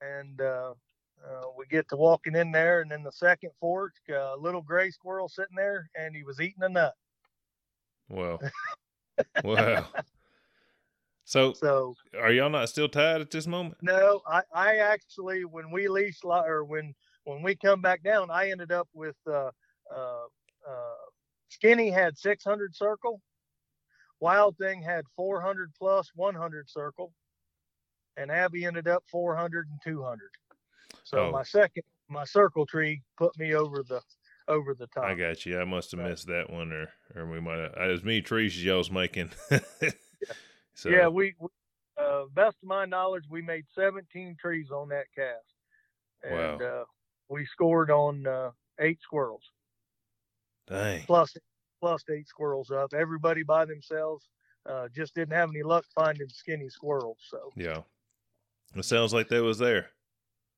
[0.00, 0.72] and uh,
[1.22, 4.90] uh, we get to walking in there, and in the second fork, a little gray
[4.90, 6.94] squirrel sitting there, and he was eating a nut.
[8.08, 8.38] Wow.
[9.44, 9.84] wow.
[11.28, 13.76] So So are y'all not still tied at this moment?
[13.82, 18.30] no, I, I actually when we lease li- or when when we come back down,
[18.30, 19.50] I ended up with uh,
[19.94, 20.24] uh,
[20.66, 20.94] uh,
[21.50, 23.20] Skinny had 600 circle,
[24.20, 27.12] Wild Thing had 400 plus 100 circle,
[28.16, 30.30] and Abby ended up 400 and 200.
[31.04, 31.32] So Oh.
[31.32, 34.00] my second my circle tree put me over the
[34.48, 35.04] over the top.
[35.04, 35.60] I got you.
[35.60, 36.08] I must have Right.
[36.08, 39.30] missed that one, or or we might have as many trees as y'all's making.
[40.78, 41.48] so Yeah, we, we
[42.00, 45.52] uh, best of my knowledge, we made 17 trees on that cast,
[46.22, 46.84] and uh,
[47.28, 49.42] we scored on uh, eight squirrels
[50.68, 51.02] dang.
[51.02, 51.36] plus
[51.80, 52.92] plus eight squirrels up.
[52.94, 54.28] Everybody by themselves
[54.68, 57.18] uh, just didn't have any luck finding skinny squirrels.
[57.28, 57.82] So Yeah.
[58.74, 59.90] It sounds like that was there.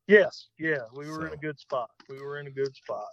[0.09, 1.91] yes, yeah, we were in a good spot.
[2.09, 3.05] We were in a good spot.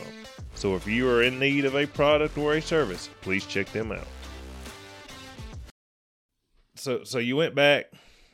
[0.56, 3.92] So if you are in need of a product or a service, please check them
[3.92, 4.08] out.
[6.76, 7.86] So so you went back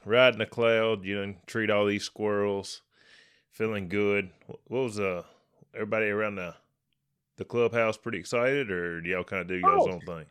[0.06, 2.82] riding a cloud, you know, treat all these squirrels,
[3.52, 4.30] feeling good.
[4.48, 5.24] What was uh
[5.74, 6.56] everybody around the
[7.38, 9.92] the clubhouse pretty excited or do y'all kind of do y'all's Oh.
[9.94, 10.26] own thing?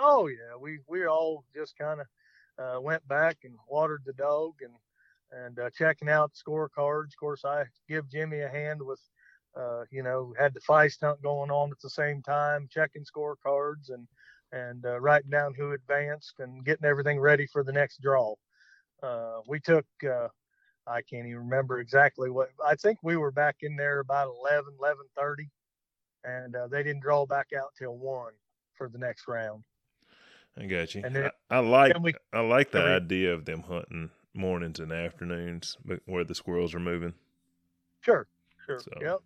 [0.00, 2.06] Oh yeah, we we all just kind of
[2.58, 4.74] uh, went back and watered the dog and
[5.32, 7.08] and uh, checking out scorecards.
[7.08, 9.00] Of course, I give Jimmy a hand with,
[9.56, 13.90] uh, you know, had the feist hunt going on at the same time, checking scorecards
[13.90, 14.08] and
[14.52, 18.34] and uh, writing down who advanced and getting everything ready for the next draw.
[19.02, 19.86] Uh, we took.
[20.04, 20.28] Uh,
[20.86, 22.50] I can't even remember exactly what.
[22.66, 25.50] I think we were back in there about 11, 11:30,
[26.24, 28.32] and uh, they didn't draw back out till one
[28.76, 29.64] for the next round.
[30.60, 31.02] I got you.
[31.04, 34.78] And then- I, I like we- I like the we- idea of them hunting mornings
[34.78, 37.14] and afternoons, but where the squirrels are moving.
[38.00, 38.28] Sure,
[38.66, 38.78] sure.
[38.80, 39.18] So- Yep.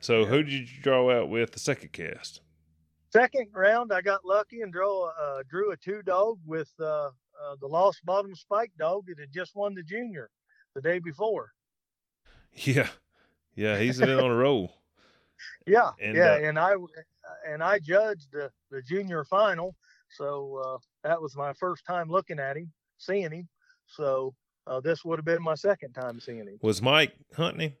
[0.00, 0.26] So Yeah.
[0.26, 2.42] who did you draw out with the second cast?
[3.10, 7.06] Second round, I got lucky and drew uh, drew a two dog with uh,
[7.40, 10.28] uh, the Lost Bottom Spike dog that had just won the junior
[10.74, 11.52] the day before.
[12.52, 12.88] Yeah,
[13.54, 14.72] yeah, he's been on a roll.
[15.66, 16.72] Yeah, And, yeah, uh, and I
[17.46, 19.76] and I judged the the junior final,
[20.08, 23.48] so uh, that was my first time looking at him, seeing him.
[23.86, 24.34] So
[24.66, 26.58] uh, this would have been my second time seeing him.
[26.62, 27.72] Was Mike hunting him?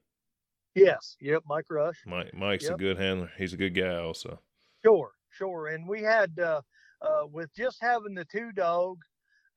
[0.74, 1.96] Yes, yep, Mike Rush.
[2.06, 3.30] Mike Mike's a good handler.
[3.38, 4.38] He's a good guy also.
[4.84, 5.68] Sure, sure.
[5.68, 6.60] And we had uh,
[7.00, 9.06] uh, with just having the two dogs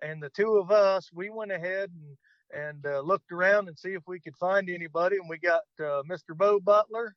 [0.01, 2.17] and the two of us, we went ahead and
[2.51, 5.17] and uh, looked around and see if we could find anybody.
[5.17, 6.35] And we got uh, Mr.
[6.35, 7.15] Bo Butler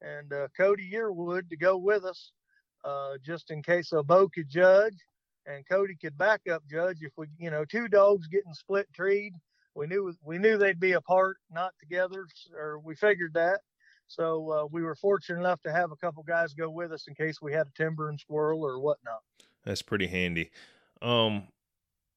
[0.00, 2.32] and uh, Cody Yearwood to go with us,
[2.84, 4.96] uh, just in case so Bo could judge
[5.46, 9.32] and Cody could back up judge if we, you know, two dogs getting split treed.
[9.74, 13.60] We knew we knew they'd be apart, not together, or we figured that.
[14.08, 17.14] So uh, we were fortunate enough to have a couple guys go with us in
[17.14, 19.20] case we had a timber and squirrel or whatnot.
[19.64, 20.50] That's pretty handy.
[21.00, 21.44] Um,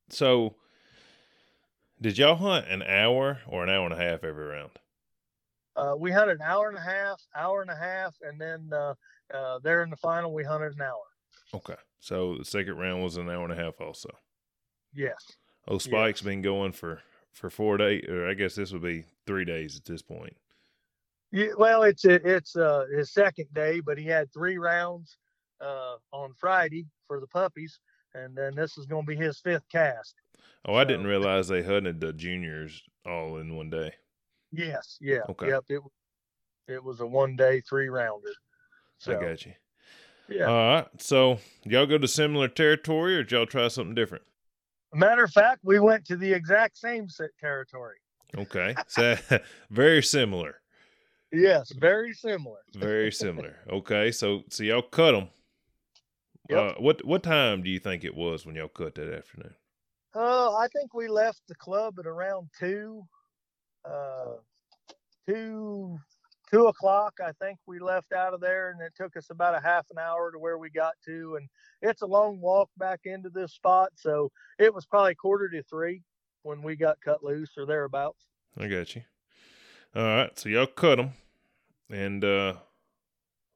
[0.09, 0.55] so
[2.01, 4.71] did y'all hunt an hour or an hour and a half every round?
[5.75, 8.93] Uh, we hunted an hour and a half, hour and a half, and then uh,
[9.33, 11.03] uh, there in the final we hunted an hour.
[11.53, 14.09] Okay, so the second round was an hour and a half also.
[14.93, 15.23] Yes.
[15.67, 19.45] Oh, Spike's been going for for four days, or I guess this would be three
[19.45, 20.35] days at this point.
[21.31, 25.17] Yeah, well, it's it's uh, his second day, but he had three rounds
[25.61, 27.79] uh, on Friday for the puppies,
[28.13, 30.15] and then this is going to be his fifth cast.
[30.65, 33.93] Oh, I didn't realize they hunted the juniors all in one day.
[34.51, 35.49] Yes, yeah, okay.
[35.49, 35.63] yep.
[35.69, 35.81] It
[36.67, 38.33] it was a one day three rounder.
[39.03, 39.51] So, I got you.
[40.29, 40.45] Yeah.
[40.45, 40.87] All right.
[40.97, 44.23] So y'all go to similar territory, or y'all try something different?
[44.93, 47.97] Matter of fact, we went to the exact same territory.
[48.37, 49.17] Okay, so
[49.71, 50.55] very similar.
[51.33, 52.59] Yes, very similar.
[52.75, 53.57] very similar.
[53.69, 55.27] Okay, so so y'all cut them.
[56.49, 56.59] Yep.
[56.59, 59.53] Uh, what what time do you think it was when y'all cut that afternoon?
[60.15, 63.03] Uh, I think we left the club at around two,
[63.83, 64.35] uh,
[65.27, 65.99] two
[66.53, 69.59] two o'clock, I think we left out of there, and it took us about a
[69.59, 71.35] half an hour to where we got to.
[71.35, 71.49] And
[71.81, 76.03] it's a long walk back into this spot, so it was probably quarter to three
[76.43, 78.27] when we got cut loose or thereabouts.
[78.55, 79.01] I got you.
[79.95, 81.13] All right, so y'all cut them,
[81.89, 82.53] and uh,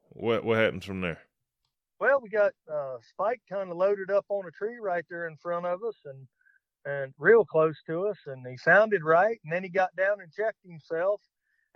[0.09, 1.19] what what happens from there?
[1.99, 5.35] Well, we got uh, Spike kind of loaded up on a tree right there in
[5.37, 6.27] front of us, and
[6.85, 10.31] and real close to us, and he sounded right, and then he got down and
[10.31, 11.21] checked himself,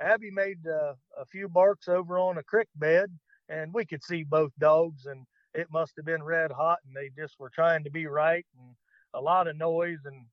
[0.02, 3.12] Abby made uh, a few barks over on a creek bed,
[3.50, 7.10] and we could see both dogs, and it must have been red hot, and they
[7.22, 8.76] just were trying to be right, and
[9.14, 10.26] a lot of noise, and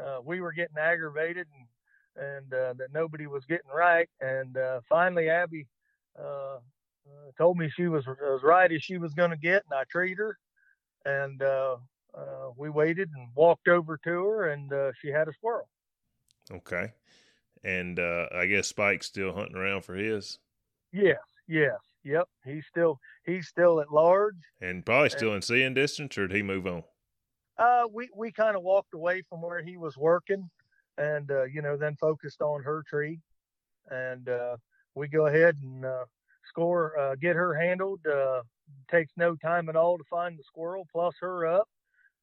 [0.00, 1.66] uh, we were getting aggravated, and
[2.26, 5.68] and uh, that nobody was getting right, and uh, finally Abby
[6.18, 9.78] uh, uh, told me she was as right as she was going to get, and
[9.78, 10.38] I treated her,
[11.04, 11.40] and
[12.56, 15.68] we waited and walked over to her, and she had a squirrel.
[16.50, 16.92] Okay
[17.64, 20.38] and uh, I guess Spike's still hunting around for his.
[20.92, 22.28] Yes, yes, yep.
[22.44, 26.36] He's still he's still at large, and probably still and, in seeing distance, or did
[26.36, 26.84] he move on?
[27.58, 30.48] Uh, we we kind of walked away from where he was working,
[30.96, 33.20] and uh, you know, then focused on her tree,
[33.90, 34.56] and uh,
[34.94, 36.04] we go ahead and uh,
[36.48, 38.00] score, uh, get her handled.
[38.06, 38.42] Uh,
[38.90, 41.68] takes no time at all to find the squirrel, plus her up,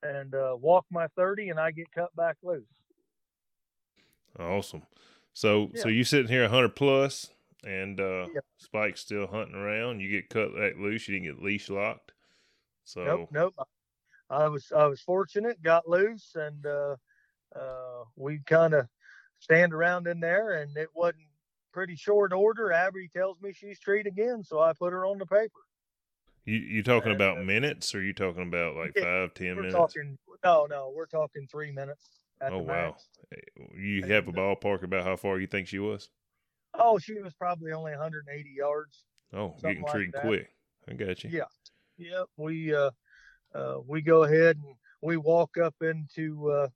[0.03, 2.63] and uh, walk my thirty, and I get cut back loose.
[4.39, 4.83] Awesome.
[5.35, 5.81] So yeah.
[5.81, 7.29] so you sitting here hundred plus,
[7.63, 8.27] and uh.
[8.57, 9.99] Spike's still hunting around.
[9.99, 11.07] You get cut that loose.
[11.07, 12.13] You didn't get leash locked.
[12.85, 13.55] So nope, nope.
[14.29, 16.95] I was I was fortunate, got loose, and uh,
[17.55, 18.87] uh, we kind of
[19.39, 21.27] stand around in there, and it wasn't
[21.73, 22.71] pretty short order.
[22.71, 25.51] Abby tells me she's treat again, so I put her on the paper.
[26.45, 29.57] You you talking and, about uh, minutes, or you talking about like yeah, five ten
[29.57, 29.75] minutes?
[29.75, 32.95] Talking, no, no, we're talking three minutes oh wow!
[33.33, 36.09] Eh, you have a ballpark about how far you think she was?
[36.73, 39.05] Oh, she was probably only 180 yards.
[39.33, 40.49] Oh, getting like treated quick.
[40.89, 41.29] I got you.
[41.31, 41.43] Yeah,
[41.97, 42.23] yeah.
[42.37, 42.91] We uh,
[43.53, 46.67] uh, we go ahead and we walk up into uh,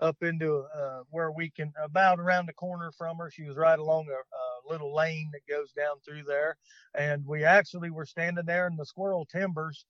[0.00, 3.30] up into uh, where we can about around the corner from her.
[3.30, 6.56] She was right along a, a little lane that goes down through there,
[6.94, 9.86] and we actually were standing there in the squirrel timbers,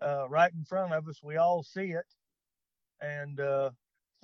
[0.00, 1.20] uh, right in front of us.
[1.22, 2.06] We all see it,
[3.00, 3.40] and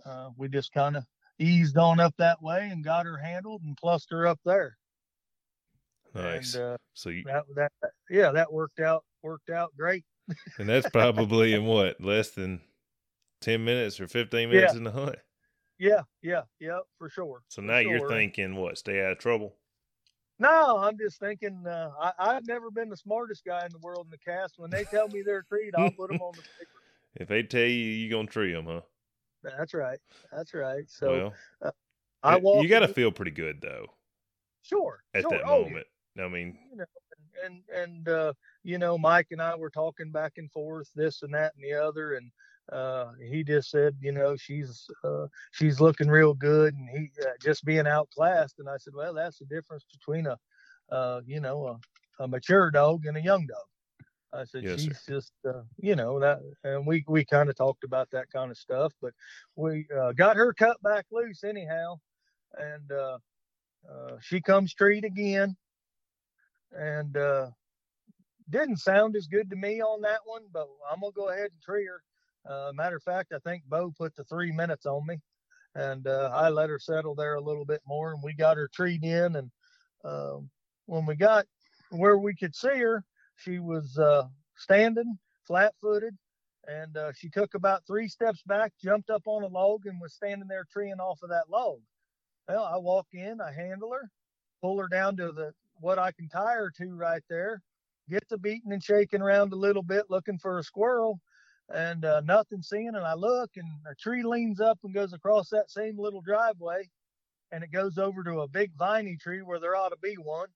[0.05, 1.05] uh, we just kind of
[1.38, 4.77] eased on up that way and got her handled and plussed her up there.
[6.14, 6.55] Nice.
[6.55, 7.73] And, uh, so you, that, that,
[8.09, 10.05] yeah, that worked out, worked out great.
[10.59, 12.61] and that's probably in what, less than
[13.40, 14.79] 10 minutes or 15 minutes yeah.
[14.79, 15.17] in the hunt?
[15.79, 17.43] Yeah, yeah, yeah, for sure.
[17.49, 17.97] So now sure.
[17.97, 19.57] you're thinking what, stay out of trouble?
[20.38, 21.64] No, I'm just thinking.
[21.67, 24.55] Uh, I, have never been the smartest guy in the world in the cast.
[24.57, 26.71] When they tell me they're treed, I'll put them on the paper.
[27.17, 28.81] If they tell you you're gonna tree them, huh?
[29.44, 29.98] That's right.
[30.33, 30.85] That's right.
[30.88, 31.70] So well, uh,
[32.22, 32.62] I walk.
[32.62, 33.87] You got to feel pretty good though.
[34.62, 35.02] Sure.
[35.14, 35.30] At sure.
[35.30, 35.87] that oh, moment,
[36.18, 36.85] I mean, you know,
[37.44, 41.35] and and uh, you know, Mike and I were talking back and forth, this and
[41.35, 42.30] that and the other, and
[42.72, 47.33] uh, he just said, you know, she's uh, she's looking real good, and he uh,
[47.42, 48.59] just being outclassed.
[48.59, 50.38] And I said, well, that's the difference between a,
[50.90, 51.78] uh, you know,
[52.18, 53.66] a, a mature dog and a young dog.
[54.35, 55.14] I said yes, she's sir.
[55.14, 58.59] just uh, you know that, and we we kind of talked about that kind of
[58.59, 59.12] stuff, but
[59.57, 61.97] we uh, got her cut back loose anyhow,
[62.55, 63.18] and uh,
[63.88, 65.57] uh she comes treat again,
[66.73, 67.49] and uh,
[68.51, 71.63] didn't sound as good to me on that one, but I'm gonna go ahead and
[71.63, 72.02] tree her.
[72.46, 75.21] Uh, matter of fact, I think Bo put the three minutes on me,
[75.75, 79.02] and I let her settle there a little bit more, and we got her treat
[79.04, 79.50] in, and
[80.04, 80.50] um,
[80.87, 81.46] when we got
[81.90, 83.04] where we could see her
[83.37, 84.24] she was uh,
[84.56, 86.16] standing flat footed
[86.66, 90.14] and uh, she took about three steps back, jumped up on a log, and was
[90.14, 91.80] standing there treeing off of that log.
[92.48, 94.10] Well, I walk in, I handle her,
[94.62, 97.60] pull her down to the what I can tie her to right there,
[98.08, 101.20] get the beating and shaking around a little bit, looking for a squirrel,
[101.74, 102.88] and uh, nothing seeing.
[102.94, 106.88] And I look, and a tree leans up and goes across that same little driveway,
[107.50, 110.48] and it goes over to a big viney tree where there ought to be one.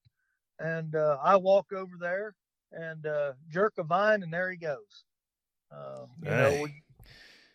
[0.60, 2.34] And uh, I walk over there,
[2.72, 5.04] and uh, jerk a vine, and there he goes.
[5.72, 6.56] Uh, you hey.
[6.56, 6.82] know, we,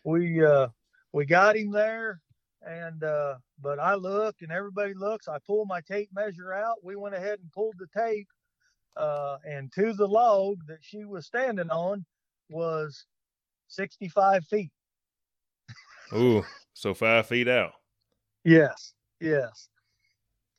[0.04, 0.68] we uh,
[1.12, 2.20] we got him there,
[2.66, 5.28] and uh, but I look and everybody looks.
[5.28, 6.76] I pull my tape measure out.
[6.82, 8.28] We went ahead and pulled the tape,
[8.96, 12.04] uh, and to the log that she was standing on
[12.50, 13.06] was
[13.68, 14.70] 65 feet.
[16.12, 16.44] Ooh,
[16.74, 17.72] so five feet out.
[18.44, 19.68] Yes, yes.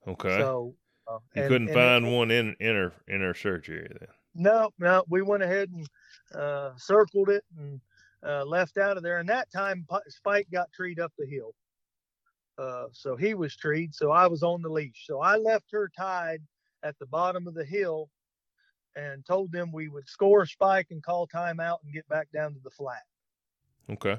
[0.07, 0.39] Okay.
[0.39, 0.73] So
[1.07, 3.89] uh, you and- couldn't and find it- one in in her in her search area
[3.99, 4.09] then.
[4.35, 5.87] No, no, we went ahead and
[6.39, 7.79] uh, circled it and
[8.25, 9.19] uh, left out of there.
[9.19, 11.53] And that time, Pi- Spike got treed up the hill.
[12.57, 13.95] Uh, so he was treed.
[13.95, 15.05] So I was on the leash.
[15.05, 16.41] So I left her tied
[16.83, 18.09] at the bottom of the hill
[18.95, 22.59] and told them we would score Spike and call timeout and get back down to
[22.63, 23.03] the flat.
[23.89, 24.17] Okay.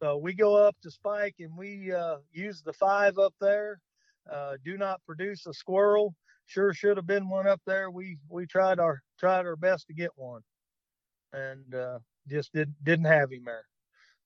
[0.00, 3.80] So we go up to Spike and we uh, use the five up there.
[4.30, 6.14] Uh, do not produce a squirrel.
[6.50, 7.92] Sure should have been one up there.
[7.92, 10.40] We we tried our tried our best to get one,
[11.32, 13.66] and uh, just didn't didn't have him there.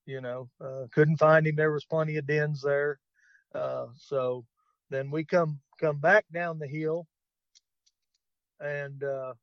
[0.06, 1.54] You know, uh, couldn't find him.
[1.56, 2.98] There was plenty of dens there.
[3.54, 4.46] Uh, so
[4.88, 7.06] then we come come back down the hill
[8.58, 9.34] and uh,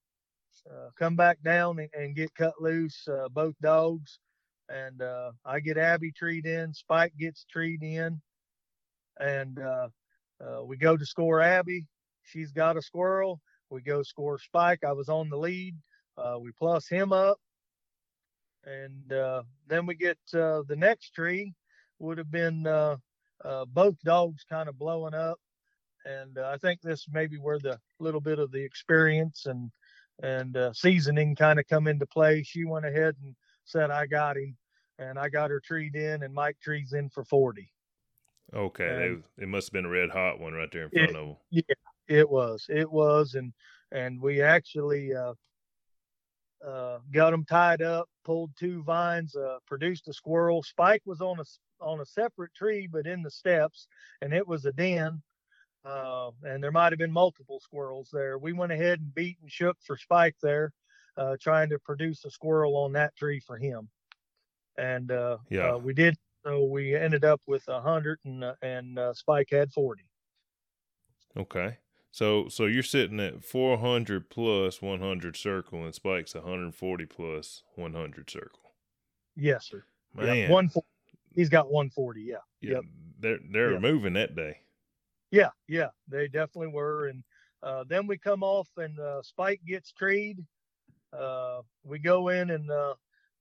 [0.67, 3.07] uh, come back down and, and get cut loose.
[3.07, 4.17] Uh, both dogs
[4.69, 5.03] and
[5.45, 8.19] I get Abby treed in, Spike gets treed in,
[9.19, 9.59] and
[10.63, 11.85] we go to score Abby.
[12.31, 13.41] She's got a squirrel.
[13.69, 14.83] We go score Spike.
[14.83, 15.75] I was on the lead.
[16.17, 17.37] Uh, we plus him up,
[18.65, 21.53] and uh, then we get uh, the next tree.
[21.99, 22.97] Would have been uh,
[23.43, 25.39] uh, both dogs kind of blowing up,
[26.05, 29.71] and uh, I think this may be where the little bit of the experience and
[30.23, 32.43] and uh, seasoning kind of come into play.
[32.43, 34.57] She went ahead and said, "I got him."
[34.99, 37.71] and I got her treed in, and Mike trees in for forty.
[38.53, 39.17] Okay.
[39.37, 41.37] They, it must have been a red hot one right there in It- front of
[41.51, 41.63] them.
[42.11, 43.53] It was, it was, and
[43.93, 45.33] and we actually uh,
[46.65, 50.61] uh, got them tied up, pulled two vines, uh, produced a squirrel.
[50.61, 51.45] Spike was on a
[51.79, 53.87] on a separate tree, but in the steps,
[54.21, 55.21] and it was a den.
[55.85, 58.37] Uh, and there might have been multiple squirrels there.
[58.37, 60.73] We went ahead and beat and shook for Spike there,
[61.15, 63.89] uh, trying to produce a squirrel on that tree for him.
[64.77, 65.75] And uh, Yeah.
[65.75, 66.17] uh, we did.
[66.43, 70.03] So we ended up with a hundred, and uh, and uh, Spike had forty.
[71.37, 71.77] Okay.
[72.11, 78.59] So so you're sitting at 400 plus 100 circle and Spike's 140 plus 100 circle.
[79.35, 79.83] Yes, sir.
[80.13, 80.35] Man.
[80.37, 80.67] Yeah, one.
[80.69, 80.85] fo-
[81.33, 82.23] He's got one forty.
[82.23, 82.35] Yeah.
[82.59, 82.81] yeah, yep.
[83.19, 83.81] They're they're Yep.
[83.81, 84.57] moving that day.
[85.31, 87.07] Yeah, yeah, they definitely were.
[87.07, 87.23] And
[87.63, 90.45] uh, then we come off, and uh, Spike gets treed.
[91.13, 92.95] Uh, we go in and uh,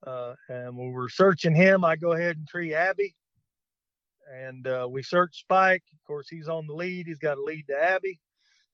[0.06, 3.16] uh, and when we're searching him, I go ahead and tree Abby,
[4.32, 5.82] and uh, we search Spike.
[5.92, 7.08] Of course, he's on the lead.
[7.08, 8.20] He's got a lead to Abby,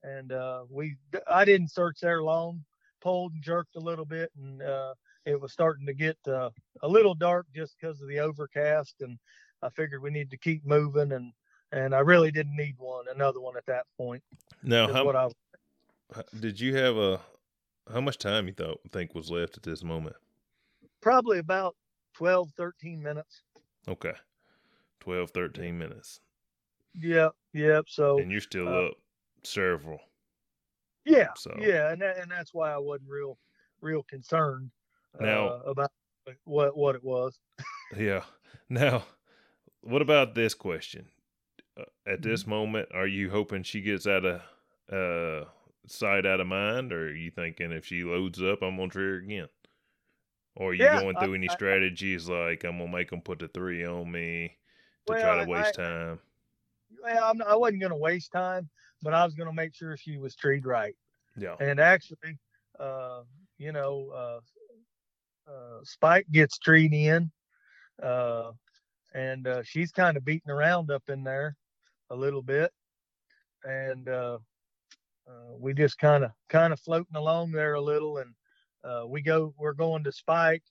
[0.03, 0.95] and uh, we
[1.27, 2.63] I didn't search there long.
[3.01, 4.93] Pulled and jerked a little bit, and uh,
[5.25, 6.49] it was starting to get uh,
[6.81, 8.95] a little dark just because of the overcast.
[9.01, 9.19] And
[9.61, 11.31] I figured we need to keep moving, and
[11.71, 14.23] and I really didn't need one, another one at that point.
[14.63, 15.07] Now, how
[16.15, 17.21] I did you have a
[17.91, 20.15] how much time you thought think was left at this moment?
[21.01, 21.75] probably about
[22.15, 23.43] 12, 13 minutes.
[23.87, 24.13] Okay.
[24.99, 26.19] 12 13 minutes.
[26.95, 27.85] Yep, yep.
[27.87, 28.93] So And you're still uh, up
[29.43, 29.99] several.
[31.05, 33.37] yeah, so- yeah, and that, and that's why I wasn't real,
[33.81, 34.71] real concerned
[35.19, 35.91] Now- uh, about
[36.43, 37.39] what what it was.
[37.95, 38.23] Yeah.
[38.69, 39.05] Now,
[39.81, 41.07] what about this question?
[41.79, 42.49] Uh, at this Mm-hmm.
[42.51, 44.41] moment, are you hoping she gets out of
[44.91, 45.47] uh,
[45.87, 49.03] sight, out of mind, or are you thinking if she loads up, I'm gonna try
[49.03, 49.47] her again?
[50.57, 53.21] Or are you Yeah, going I- through any I- strategies like I'm gonna make them
[53.21, 54.57] put the three on me
[55.05, 56.19] to try to waste I- time?
[57.01, 58.69] Well, I'm, I wasn't to waste time,
[59.01, 60.95] but I was going to make sure she was treated right.
[61.37, 61.55] Yeah.
[61.59, 62.39] And actually,
[62.79, 63.21] uh,
[63.57, 67.31] you know, uh, uh, Spike gets treed in,
[68.01, 68.51] uh,
[69.13, 71.55] and uh, she's kind of beating around up in there
[72.09, 72.71] a little bit,
[73.63, 74.37] and uh,
[75.27, 78.33] uh, we just kind of kind of floating along there a little, and
[78.83, 80.63] uh, we go we're going to Spike,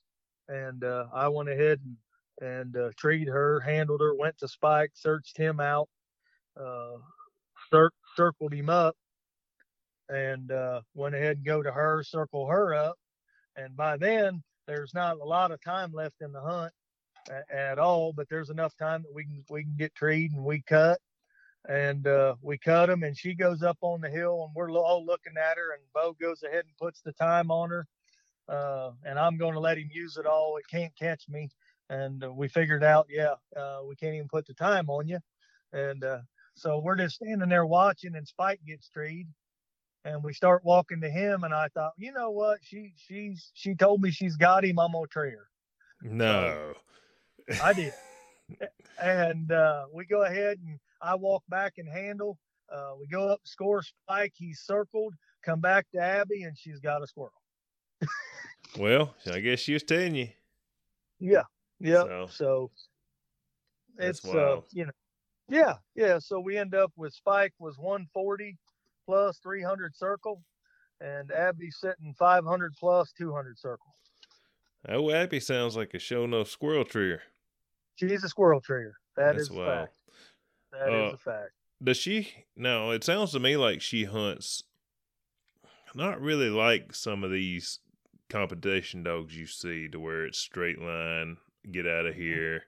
[0.47, 1.97] and uh, I went ahead and
[2.39, 5.89] and uh, treated her, handled her, went to Spike, searched him out,
[6.59, 6.97] uh,
[7.71, 8.95] cir- circled him up,
[10.09, 12.97] and uh, went ahead and go to her, circle her up.
[13.55, 16.73] And by then, there's not a lot of time left in the hunt
[17.29, 20.43] a- at all, but there's enough time that we can we can get treed and
[20.43, 20.99] we cut,
[21.69, 23.03] and uh, we cut them.
[23.03, 25.73] And she goes up on the hill, and we're all looking at her.
[25.73, 27.87] And Bo goes ahead and puts the time on her,
[28.49, 30.57] uh, and I'm going to let him use it all.
[30.57, 31.49] It can't catch me.
[31.89, 35.19] And we figured out, yeah, uh, we can't even put the time on you,
[35.71, 36.19] and uh,
[36.57, 39.27] so we're just standing there watching, and Spike gets treed,
[40.03, 43.75] and we start walking to him, and I thought, you know what, she she's she
[43.75, 44.79] told me she's got him.
[44.79, 45.47] I'm gonna tree her.
[46.01, 46.73] No.
[47.63, 47.93] I did.
[49.01, 52.39] and uh, we go ahead and I walk back and handle.
[52.73, 54.33] Uh, we go up, score Spike.
[54.35, 55.13] He's circled.
[55.45, 57.31] Come back to Abby, and she's got a squirrel.
[58.79, 60.29] well, I guess she was telling you.
[61.19, 61.43] Yeah.
[61.79, 62.03] Yeah.
[62.03, 62.71] So, so
[63.99, 64.91] it's uh, you know,
[65.49, 66.19] yeah, yeah.
[66.19, 68.57] So we end up with Spike was 140
[69.05, 70.41] plus 300 circle,
[71.01, 73.93] and Abby sitting 500 plus 200 circle.
[74.87, 77.21] Oh, Abby sounds like a show enough squirrel treer.
[77.95, 78.93] She's a squirrel treer.
[79.15, 79.97] That That's is a fact.
[80.71, 81.51] That uh, is a fact.
[81.83, 82.45] Does she?
[82.55, 84.63] No, it sounds to me like she hunts.
[85.95, 87.79] Not really like some of these
[88.29, 91.37] competition dogs you see, to where it's straight line,
[91.71, 92.19] get out of mm.
[92.19, 92.63] here.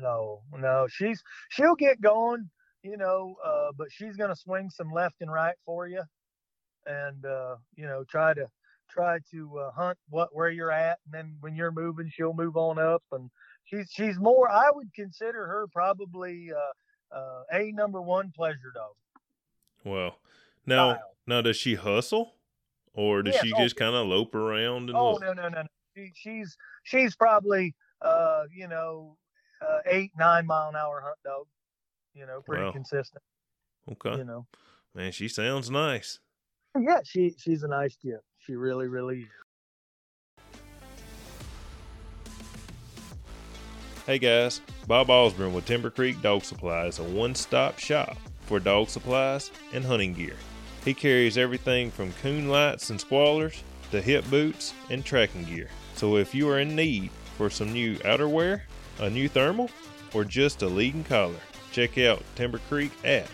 [0.00, 2.48] No, no, she's she'll get going,
[2.82, 6.02] you know, uh, but she's gonna swing some left and right for you,
[6.86, 8.46] and uh, you know, try to
[8.88, 12.56] try to uh, hunt what where you're at, and then when you're moving, she'll move
[12.56, 13.30] on up, and
[13.64, 14.48] she's she's more.
[14.48, 18.94] I would consider her probably uh, uh, a number one pleasure dog.
[19.84, 20.18] Well,
[20.66, 21.16] now Style.
[21.26, 22.34] now does she hustle,
[22.94, 24.88] or does yes, she oh, just kind of lope around?
[24.88, 25.22] And oh look?
[25.22, 25.68] no no no, no.
[25.96, 29.16] She, she's she's probably uh, you know
[29.62, 31.46] uh, eight nine mile an hour hunt dog.
[32.14, 32.72] You know, pretty wow.
[32.72, 33.22] consistent.
[33.90, 34.16] Okay.
[34.16, 34.46] You know,
[34.94, 36.20] man, she sounds nice.
[36.78, 38.18] Yeah, she she's a nice kid.
[38.38, 39.28] She really really is.
[44.04, 48.58] Hey guys, Bob Osborne with Timber Creek Dog Supply is a one stop shop for
[48.58, 50.34] dog supplies and hunting gear.
[50.84, 55.68] He carries everything from coon lights and squallers to hip boots and tracking gear.
[55.94, 58.62] So if you are in need for some new outerwear,
[59.00, 59.68] a new thermal,
[60.14, 61.34] or just a leading collar,
[61.72, 63.26] check out Timber Creek at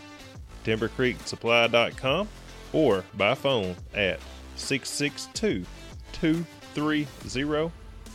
[0.64, 2.28] timbercreeksupply.com
[2.72, 4.20] or by phone at
[4.56, 5.64] 662
[6.12, 7.06] 230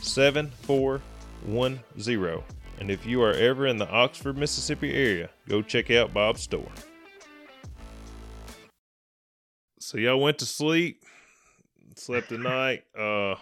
[0.00, 2.42] 7410.
[2.80, 6.70] And if you are ever in the Oxford, Mississippi area, go check out Bob's store.
[9.78, 11.02] So y'all went to sleep,
[11.96, 12.84] slept the night.
[12.98, 13.36] Uh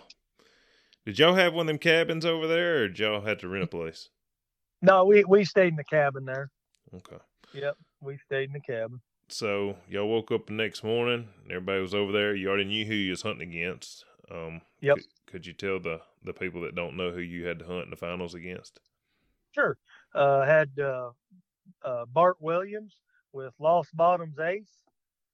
[1.05, 3.64] did y'all have one of them cabins over there, or did y'all have to rent
[3.64, 4.09] a place?
[4.80, 6.50] No, we we stayed in the cabin there.
[6.94, 7.22] Okay.
[7.55, 9.00] Yep, we stayed in the cabin.
[9.28, 11.28] So y'all woke up the next morning.
[11.48, 12.34] Everybody was over there.
[12.34, 14.05] You already knew who you was hunting against.
[14.30, 14.96] Um, yep.
[14.96, 17.84] Could, could you tell the the people that don't know who you had to hunt
[17.84, 18.80] in the finals against?
[19.53, 19.76] Sure.
[20.14, 21.11] Uh, had uh,
[21.84, 22.94] uh, Bart Williams
[23.32, 24.82] with Lost Bottoms Ace,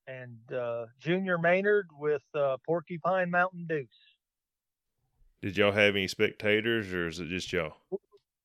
[0.06, 3.88] and uh, Junior Maynard with uh, Porcupine Mountain Deuce.
[5.42, 7.74] Did y'all have any spectators, or is it just y'all?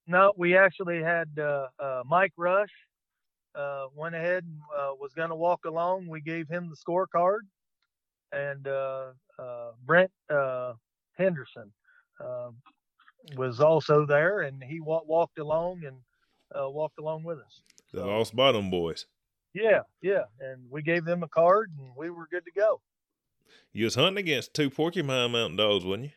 [0.06, 2.70] No, we actually had uh, uh, Mike Rush.
[3.56, 6.08] Uh, went ahead and uh, was going to walk along.
[6.08, 7.42] We gave him the scorecard,
[8.32, 10.12] and uh, uh, Brent
[11.18, 11.72] Henderson
[13.36, 15.98] was also there, and he wa- walked along and
[16.74, 17.62] walked along with us.
[17.92, 19.06] The so, Lost Bottom Boys.
[19.54, 22.82] Yeah, yeah, and we gave them a card, and we were good to go.
[23.72, 26.12] You was hunting against two Porcupine Mountain dogs, wasn't you?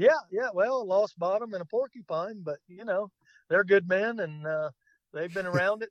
[0.00, 0.48] Yeah, yeah.
[0.54, 3.10] Well, lost bottom and a porcupine, but you know
[3.50, 4.70] they're good men and uh,
[5.12, 5.90] they've been around it.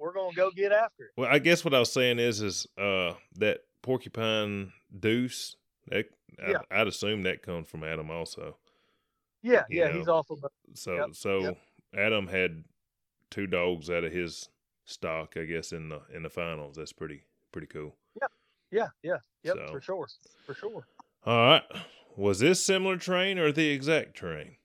[0.00, 1.10] We're gonna go get after it.
[1.16, 5.54] Well, I guess what I was saying is, is uh, that porcupine deuce.
[5.88, 6.06] That,
[6.40, 6.58] yeah.
[6.72, 8.56] I, would assume that comes from Adam also.
[9.42, 9.98] Yeah, yeah, know?
[9.98, 10.40] he's awful.
[10.74, 11.58] So, yep, so yep.
[11.96, 12.64] Adam had
[13.30, 14.48] two dogs out of his
[14.86, 16.74] stock, I guess, in the in the finals.
[16.74, 17.22] That's pretty
[17.52, 17.94] pretty cool.
[18.20, 18.26] Yeah,
[18.72, 20.08] yeah, yeah, yep, so, for sure,
[20.44, 20.86] for sure.
[21.24, 21.62] All right.
[22.16, 24.56] Was this similar terrain or the exact terrain?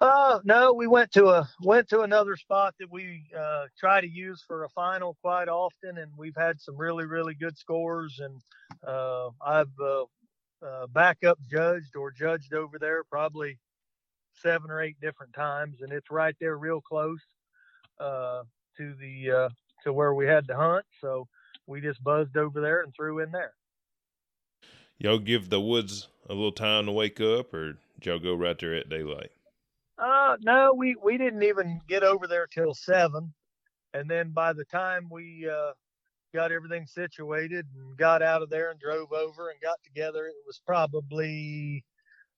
[0.00, 4.08] Uh, no, we went to a went to another spot that we uh, try to
[4.08, 8.20] use for a final quite often, and we've had some really really good scores.
[8.20, 8.40] And
[8.84, 10.02] uh, I've uh,
[10.66, 13.56] uh, backup judged or judged over there probably
[14.34, 17.22] seven or eight different times, and it's right there, real close
[18.00, 18.42] uh,
[18.76, 19.48] to the uh,
[19.84, 20.84] to where we had to hunt.
[21.00, 21.28] So
[21.68, 23.54] we just buzzed over there and threw in there
[24.98, 28.74] y'all give the woods a little time to wake up, or y'all go right there
[28.74, 29.30] at daylight?
[29.98, 33.32] Uh, no, we we didn't even get over there till seven,
[33.92, 35.72] and then by the time we uh,
[36.34, 40.34] got everything situated and got out of there and drove over and got together, it
[40.46, 41.84] was probably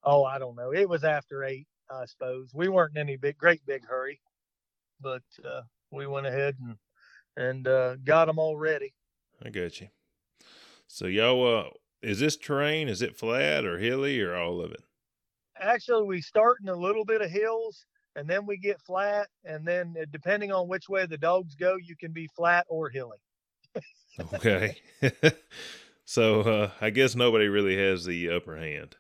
[0.05, 2.51] oh I don't know, it was after eight, I suppose.
[2.55, 4.21] We weren't in any big great big hurry,
[5.01, 6.77] but uh, we went ahead and
[7.37, 8.93] and uh, got them all ready.
[9.45, 9.89] I got you.
[10.89, 11.71] So y'all, uh,
[12.07, 12.89] is this terrain?
[12.89, 14.83] Is it flat or hilly or all of it?
[15.59, 17.85] Actually, we start in a little bit of hills
[18.15, 19.29] and then we get flat.
[19.45, 22.89] And then, uh, depending on which way the dogs go, you can be flat or
[22.91, 23.19] hilly.
[24.35, 24.77] okay.
[26.05, 28.97] so, uh, I guess nobody really has the upper hand.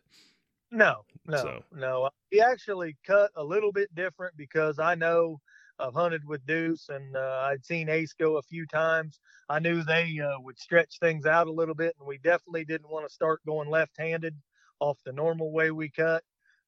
[0.73, 2.11] No, no, So- no.
[2.31, 5.41] He actually cut a little bit different because I know
[5.79, 9.21] I've hunted with Deuce and uh, I'd seen Ace go a few times.
[9.49, 12.91] I knew they uh, would stretch things out a little bit, and we definitely didn't
[12.91, 14.35] want to start going left-handed
[14.81, 16.23] off the normal way we cut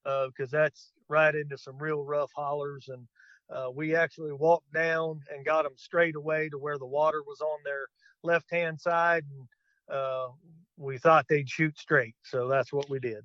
[0.05, 2.89] because that's right into some real rough hollers.
[2.89, 3.07] And
[3.51, 7.41] uh, we actually walked down and got them straight away to where the water was
[7.41, 7.87] on their
[8.23, 10.29] left-hand side, and uh,
[10.77, 12.15] we thought they'd shoot straight.
[12.23, 13.25] So that's what we did.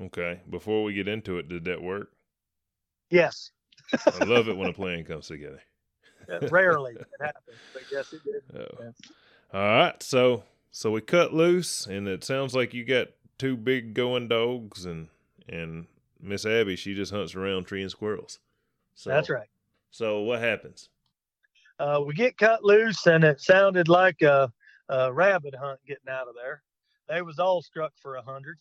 [0.00, 0.40] Okay.
[0.48, 2.10] Before we get into it, did that work?
[3.10, 3.50] Yes.
[4.06, 5.62] I love it when a plan comes together.
[6.30, 8.42] Uh, Rarely it happens, but yes, it did.
[8.54, 8.66] Oh.
[8.80, 8.90] Yeah.
[9.52, 13.08] All right, so so we cut loose, and it sounds like you got
[13.38, 15.08] two big going dogs, and
[15.48, 15.86] and
[16.20, 18.40] Miss Abby she just hunts around treeing squirrels.
[18.94, 19.48] So That's right.
[19.90, 20.90] So what happens?
[21.78, 24.52] Uh, we get cut loose, and it sounded like a,
[24.88, 26.62] a rabbit hunt getting out of there.
[27.08, 28.58] They was all struck for a hundred.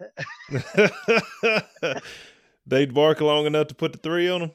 [2.66, 4.52] They'd bark long enough to put the three on them.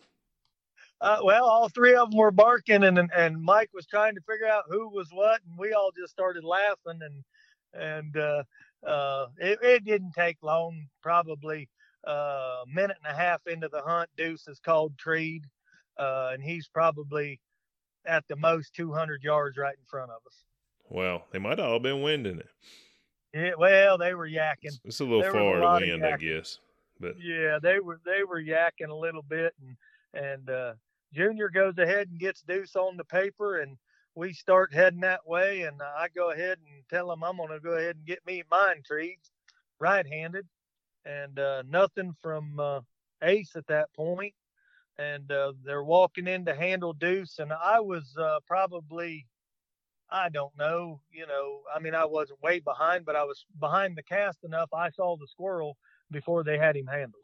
[1.01, 4.21] Uh, well, all three of them were barking, and and- and Mike was trying to
[4.21, 7.23] figure out who was what, and we all just started laughing, and
[7.73, 8.43] and uh,
[8.85, 11.69] uh, it, it didn't take long, probably
[12.07, 14.09] uh, a minute and a half into the hunt.
[14.17, 15.43] Deuce is called treed,
[15.97, 17.39] uh, and he's probably
[18.05, 20.43] at the most 200 yards right in front of us.
[20.89, 22.49] Well, they might have all been winding it.
[23.33, 24.55] Yeah, well, they were yakking.
[24.63, 26.57] It's, it's a little There far to wind, I guess.
[26.99, 29.77] But Yeah, they were they were yakking a little bit, and
[30.13, 30.73] and uh,
[31.13, 33.77] Junior goes ahead and gets Deuce on the paper, and
[34.15, 37.71] we start heading that way, and I go ahead and tell him I'm gonna go
[37.77, 39.31] ahead and get me mine trees,
[39.79, 40.47] right-handed,
[41.05, 42.81] and uh, nothing from uh,
[43.23, 44.33] Ace at that point,
[44.97, 49.27] and uh, they're walking in to handle Deuce, and I was uh, probably.
[50.11, 51.61] I don't know, you know.
[51.73, 54.69] I mean, I wasn't way behind, but I was behind the cast enough.
[54.73, 55.77] I saw the squirrel
[56.11, 57.23] before they had him handled.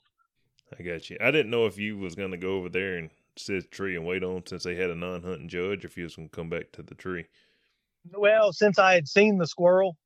[0.77, 1.17] I got you.
[1.21, 3.95] I didn't know if you was gonna go over there and sit at the tree
[3.95, 6.49] and wait on since they had a non-hunting judge, or if you was gonna come
[6.49, 7.25] back to the tree.
[8.13, 9.97] Well, since I had seen the squirrel,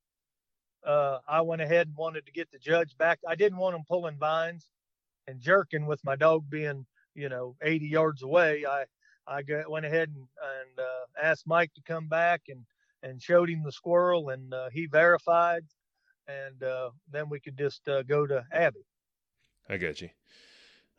[0.86, 3.20] uh, I went ahead and wanted to get the judge back.
[3.28, 4.70] I didn't want him pulling vines
[5.28, 8.66] and jerking with my dog being, you know, 80 yards away.
[8.66, 8.86] I
[9.28, 12.66] I got, went ahead and, and uh, asked Mike to come back and
[13.02, 15.64] and showed him the squirrel, and uh, he verified,
[16.30, 18.86] and uh, then we could just uh, go to Abby.
[19.70, 20.10] I got you.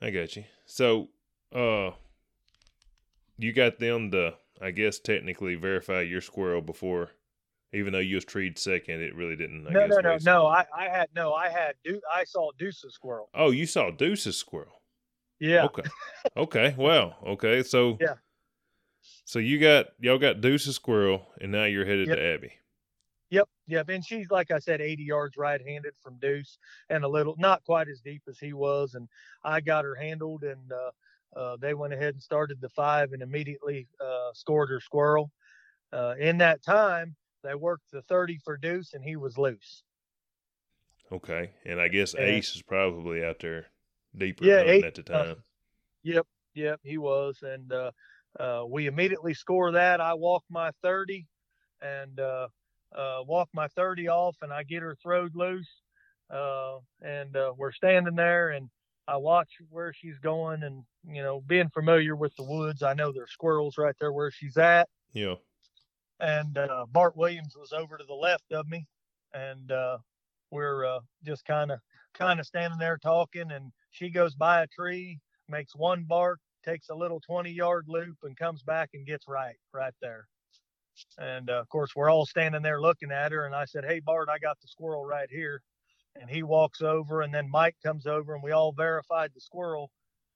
[0.02, 0.44] I got you.
[0.66, 1.08] So,
[1.54, 1.90] uh,
[3.38, 7.10] you got them to, I guess, technically verify your squirrel before,
[7.72, 9.66] even though you was treed second, it really didn't.
[9.66, 10.46] I no, guess, no, no, no.
[10.46, 11.32] I, I had no.
[11.34, 13.28] I had Deu- I saw Deuce's squirrel.
[13.34, 14.82] Oh, you saw Deuce's squirrel.
[15.38, 15.64] Yeah.
[15.66, 15.82] Okay.
[16.36, 16.74] Okay.
[16.76, 17.16] Well.
[17.26, 17.62] Okay.
[17.62, 17.98] So.
[18.00, 18.14] Yeah.
[19.24, 22.16] So you got y'all got Deuce's squirrel, and now you're headed Yep.
[22.16, 22.52] to Abby.
[23.30, 23.88] Yep, yep.
[23.88, 26.58] And she's like I said, 80 yards right-handed from Deuce,
[26.88, 28.94] and a little not quite as deep as he was.
[28.94, 29.08] And
[29.44, 30.90] I got her handled, and uh,
[31.38, 35.30] uh, they went ahead and started the five, and immediately uh, scored her squirrel.
[35.92, 39.84] Uh, in that time, they worked the 30 for Deuce, and he was loose.
[41.12, 41.52] Okay.
[41.64, 42.22] And I guess Yeah.
[42.22, 43.66] Ace is probably out there
[44.16, 45.44] deeper Yeah, Ace- at the uh, time.
[46.02, 47.90] Yep, yep, he was, and uh,
[48.38, 50.00] uh, we immediately score that.
[50.00, 51.26] I walk my 30,
[51.82, 52.18] and
[52.96, 55.70] uh, walk my 30 off, and I get her throwed loose,
[56.30, 58.68] uh, and uh, we're standing there, and
[59.06, 63.12] I watch where she's going, and you know, being familiar with the woods, I know
[63.12, 65.34] there's squirrels right there where she's at, yeah.
[66.20, 68.86] and uh, Bart Williams was over to the left of me,
[69.32, 69.98] and uh,
[70.50, 71.80] we're uh, just kind of
[72.14, 75.18] kind of standing there talking, and she goes by a tree,
[75.48, 79.56] makes one bark, takes a little 20 yard loop, and comes back and gets right
[79.72, 80.26] right there.
[81.18, 84.00] And uh, of course, we're all standing there looking at her, and I said, "Hey
[84.00, 85.62] Bart, I got the squirrel right here."
[86.20, 89.90] And he walks over, and then Mike comes over, and we all verified the squirrel,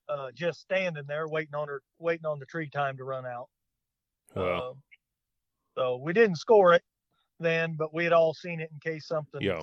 [0.08, 3.48] uh, just standing there waiting on her, waiting on the tree time to run out.
[4.34, 4.70] Wow.
[4.70, 4.82] Um,
[5.76, 6.82] so we didn't score it
[7.40, 9.62] then, but we had all seen it in case something yeah.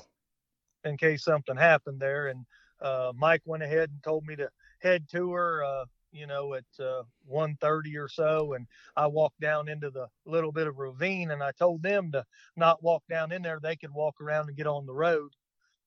[0.83, 2.27] in case something happened there.
[2.27, 2.45] And
[2.81, 6.66] uh, Mike went ahead and told me to head to her, uh, you know, at
[6.80, 8.53] uh, 1:30 or so.
[8.53, 12.26] And I walked down into the little bit of ravine, and I told them to
[12.55, 13.59] not walk down in there.
[13.62, 15.34] They could walk around and get on the road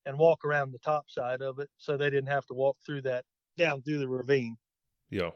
[0.06, 3.02] and walk around the top side of it, so they didn't have to walk through
[3.02, 3.24] that
[3.56, 4.56] down through the ravine
[5.10, 5.30] Yeah.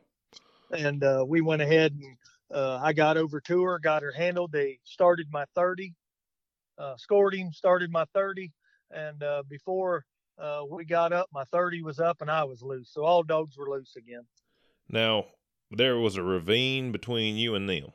[0.71, 2.17] and uh, we went ahead and
[2.53, 4.53] uh, I got over to her, got her handled.
[4.53, 5.95] They started my 30,
[6.79, 8.53] uh, scored him, started my 30,
[8.91, 10.05] and uh, before
[10.39, 12.91] uh, we got up, my 30 was up and I was loose.
[12.93, 14.23] So all dogs were loose again.
[14.89, 15.27] Now
[15.71, 17.93] there was a ravine between you and them.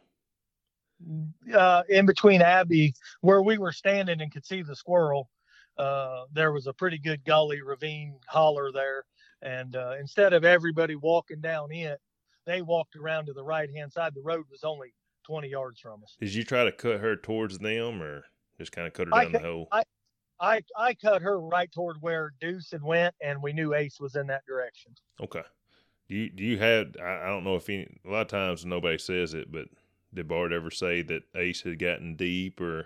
[1.53, 5.29] Uh, in between Abby, where we were standing and could see the squirrel,
[5.77, 9.03] uh, there was a pretty good gully ravine holler there.
[9.41, 11.99] And uh, instead of everybody walking down it,
[12.45, 14.13] they walked around to the right hand side.
[14.15, 14.93] The road was only
[15.25, 16.15] 20 yards from us.
[16.19, 18.23] Did you try to cut her towards them or
[18.57, 19.67] just kind of cut her down the hole?
[19.71, 19.83] I,
[20.39, 24.15] I, I cut her right toward where Deuce had went, and we knew Ace was
[24.15, 24.93] in that direction.
[25.21, 25.43] Okay.
[26.13, 26.95] Do you do you have?
[27.01, 27.87] I, I don't know if any.
[28.05, 29.65] A lot of times nobody says it, but
[30.13, 32.85] did Bart ever say that Ace had gotten deep or?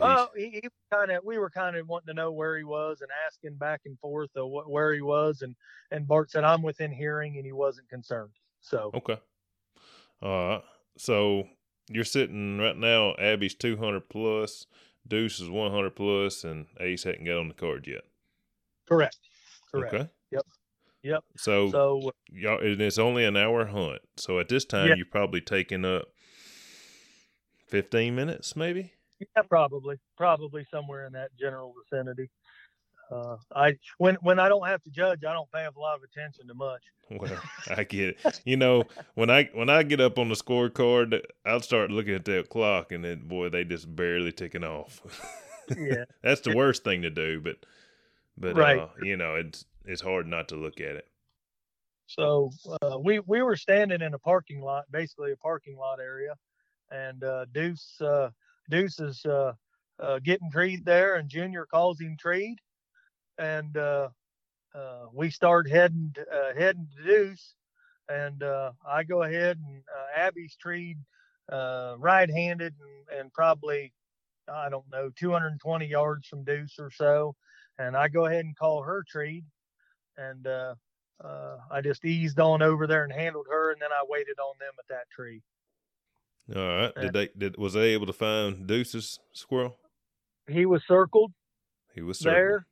[0.00, 0.62] Oh, he, he
[0.92, 1.24] kind of.
[1.24, 4.30] We were kind of wanting to know where he was and asking back and forth
[4.34, 5.54] of what, where he was, and
[5.92, 8.32] and Bart said I'm within hearing, and he wasn't concerned.
[8.62, 9.20] So okay.
[10.20, 10.62] All right.
[10.98, 11.46] So
[11.88, 13.14] you're sitting right now.
[13.14, 14.66] Abby's 200 plus.
[15.06, 18.02] Deuce is 100 plus, and Ace hadn't got on the card yet.
[18.88, 19.18] Correct.
[19.70, 19.94] Correct.
[19.94, 20.08] Okay.
[20.32, 20.46] Yep.
[21.04, 21.22] Yep.
[21.36, 24.00] So, So y'all, and it's only an hour hunt.
[24.16, 24.94] So at this time, Yeah.
[24.96, 26.06] you're probably taking up
[27.68, 28.92] 15 minutes, maybe.
[29.20, 32.30] yeah, probably, probably somewhere in that general vicinity.
[33.10, 36.02] Uh, I when when I don't have to judge, I don't pay a lot of
[36.02, 36.80] attention to much.
[37.10, 37.38] Well,
[37.76, 38.40] I get it.
[38.46, 38.84] You know,
[39.14, 42.92] when I when I get up on the scorecard, I'll start looking at that clock,
[42.92, 45.02] and then boy, they just barely ticking off.
[45.76, 46.04] Yeah.
[46.22, 47.56] That's the worst thing to do, but
[48.38, 48.78] but Right.
[48.78, 51.08] uh, you know, it's it's hard not to look at it.
[52.06, 52.50] So
[52.82, 56.34] uh, we we were standing in a parking lot, basically a parking lot area,
[56.90, 58.30] and uh, Deuce uh,
[58.70, 59.52] Deuce is uh,
[59.98, 62.56] uh, getting treed there, and Junior calls him treed,
[63.38, 64.08] and uh,
[65.12, 66.14] we start heading
[66.56, 67.54] heading to Deuce,
[68.08, 68.42] and
[68.86, 69.82] I go ahead and
[70.14, 70.98] Abby's treed
[71.50, 73.92] right-handed and, and probably
[74.46, 77.34] I don't know 220 yards from Deuce or so,
[77.78, 79.44] and I go ahead and call her treed,
[80.16, 80.74] and uh,
[81.22, 84.54] uh, I just eased on over there and handled her, and then I waited on
[84.60, 85.42] them at that tree.
[86.54, 86.92] All right.
[87.00, 89.76] Did they did was they able to find Deuce's squirrel?
[90.48, 91.32] He was circled
[91.94, 92.36] He was circled.
[92.36, 92.66] there.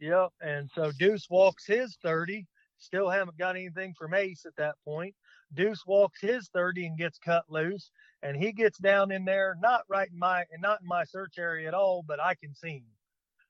[0.00, 0.28] Yep.
[0.40, 2.46] And so Deuce walks his 30.
[2.78, 5.14] Still haven't got anything from Ace at that point.
[5.52, 7.90] Deuce walks his 30 and gets cut loose,
[8.22, 11.34] and he gets down in there, not right in my and not in my search
[11.38, 12.84] area at all, but I can see him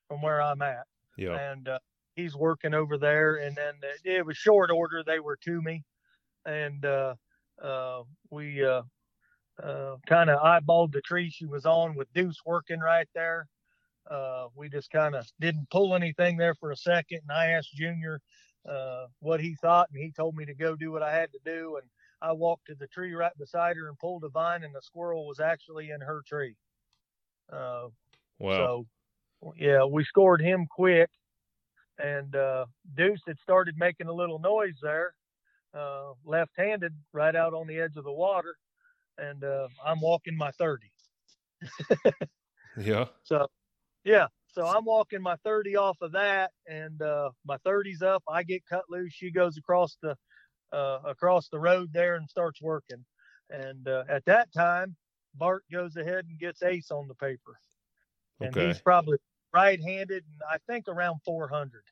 [0.09, 0.87] from where I'm at.
[1.17, 1.39] Yeah.
[1.51, 1.79] and uh,
[2.15, 3.37] he's working over there.
[3.37, 5.85] And then it, it was short order; they were to me,
[6.45, 7.15] and uh,
[7.63, 8.83] uh, we uh,
[9.63, 13.49] uh, kind of eyeballed the tree she was on with Deuce working right there.
[14.11, 17.75] Uh, we just kind of didn't pull anything there for a second, and I asked
[17.75, 18.21] Junior
[18.69, 21.39] uh, what he thought, and he told me to go do what I had to
[21.45, 21.89] do, and
[22.21, 25.27] I walked to the tree right beside her and pulled a vine, and the squirrel
[25.27, 26.57] was actually in her tree.
[27.53, 27.89] Uh,
[28.39, 28.87] Wow.
[29.43, 31.09] so, yeah, we scored him quick,
[31.99, 35.15] and uh, Deuce had started making a little noise there,
[35.75, 38.57] uh, left-handed, right out on the edge of the water,
[39.19, 40.91] and uh, I'm walking my 30.
[42.77, 43.07] yeah.
[43.23, 43.49] So,
[44.05, 48.23] yeah, so I'm walking my 30 off of that, and uh, my 30's up.
[48.29, 49.13] I get cut loose.
[49.13, 50.17] She goes across the
[50.73, 53.05] uh, across the road there and starts working.
[53.51, 54.97] And uh, at that time,
[55.35, 57.59] Bart goes ahead and gets Ace on the paper,
[58.43, 58.57] and Okay.
[58.57, 59.19] he's probably
[59.55, 61.83] right-handed, and I think around 400.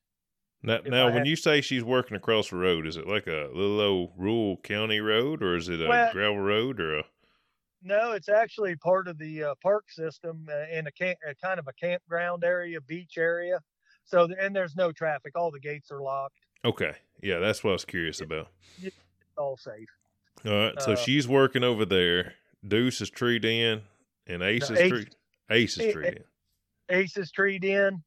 [0.65, 3.81] Now, now when you say she's working across the road, is it like a little
[3.81, 7.05] old rural county road, or is it a Well- gravel road, or a?
[7.85, 11.59] No, it's actually part of the uh, park system uh, in a, camp, a kind
[11.59, 13.59] of a campground area, beach area.
[14.05, 15.33] So, and there's no traffic.
[15.37, 16.37] All the gates are locked.
[16.65, 16.93] Okay,
[17.23, 18.49] yeah, that's what I was curious about.
[18.81, 18.95] It's
[19.37, 19.89] all safe.
[20.47, 22.35] All right, so Uh, she's working over there.
[22.67, 23.83] Deuce is treed in,
[24.29, 25.17] and Ace No, is Ace- treed.
[25.51, 26.25] Ace is treed in.
[26.91, 28.03] Ace is treed in.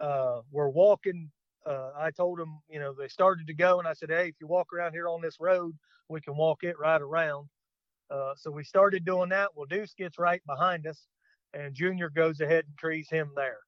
[0.00, 1.30] Uh, we're walking.
[1.64, 4.34] Uh, I told them, you know, they started to go, and I said, hey, if
[4.40, 5.76] you walk around here on this road,
[6.08, 7.48] we can walk it right around.
[8.10, 9.50] Uh, so we started doing that.
[9.54, 11.06] Well, Deuce gets right behind us,
[11.54, 13.58] and Junior goes ahead and trees him there.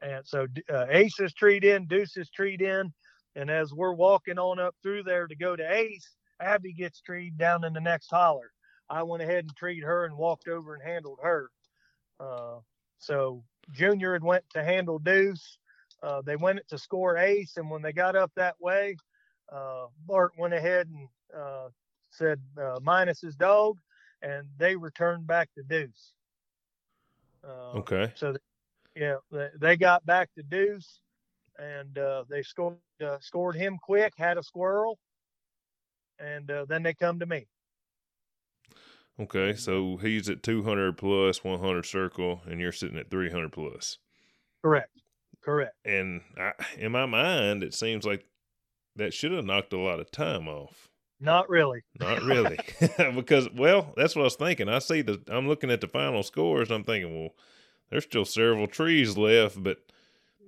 [0.00, 2.92] And so uh, Ace is treed in, Deuce is treed in,
[3.34, 7.38] and as we're walking on up through there to go to Ace, Abby gets treed
[7.38, 8.50] down in the next holler.
[8.90, 11.50] I went ahead and treed her and walked over and handled her.
[12.20, 12.58] Uh,
[12.98, 15.58] so Junior had went to handle Deuce.
[16.02, 18.96] Uh, they went to score Ace, and when they got up that way,
[19.52, 21.68] uh, Bart went ahead and uh,
[22.10, 23.78] said uh, minus his dog,
[24.22, 26.12] and they returned back to Deuce.
[27.44, 28.40] Uh, Okay, So, th-
[28.94, 31.00] yeah, they, they got back to Deuce,
[31.58, 34.14] and uh, they scored uh, scored him quick.
[34.16, 34.98] Had a squirrel,
[36.18, 37.46] and uh, then they come to me.
[39.20, 39.54] Okay.
[39.54, 43.52] So he's at two hundred plus, one hundred circle, and you're sitting at three hundred
[43.52, 43.98] plus.
[44.62, 44.90] Correct.
[45.42, 45.74] Correct.
[45.84, 48.24] And I, in my mind, it seems like
[48.96, 50.88] that should have knocked a lot of time off.
[51.20, 51.82] Not really.
[52.00, 52.58] Not really,
[53.14, 54.68] because well, that's what I was thinking.
[54.68, 56.68] I see the, I'm looking at the final scores.
[56.68, 57.30] And I'm thinking, well,
[57.90, 59.78] there's still several trees left, but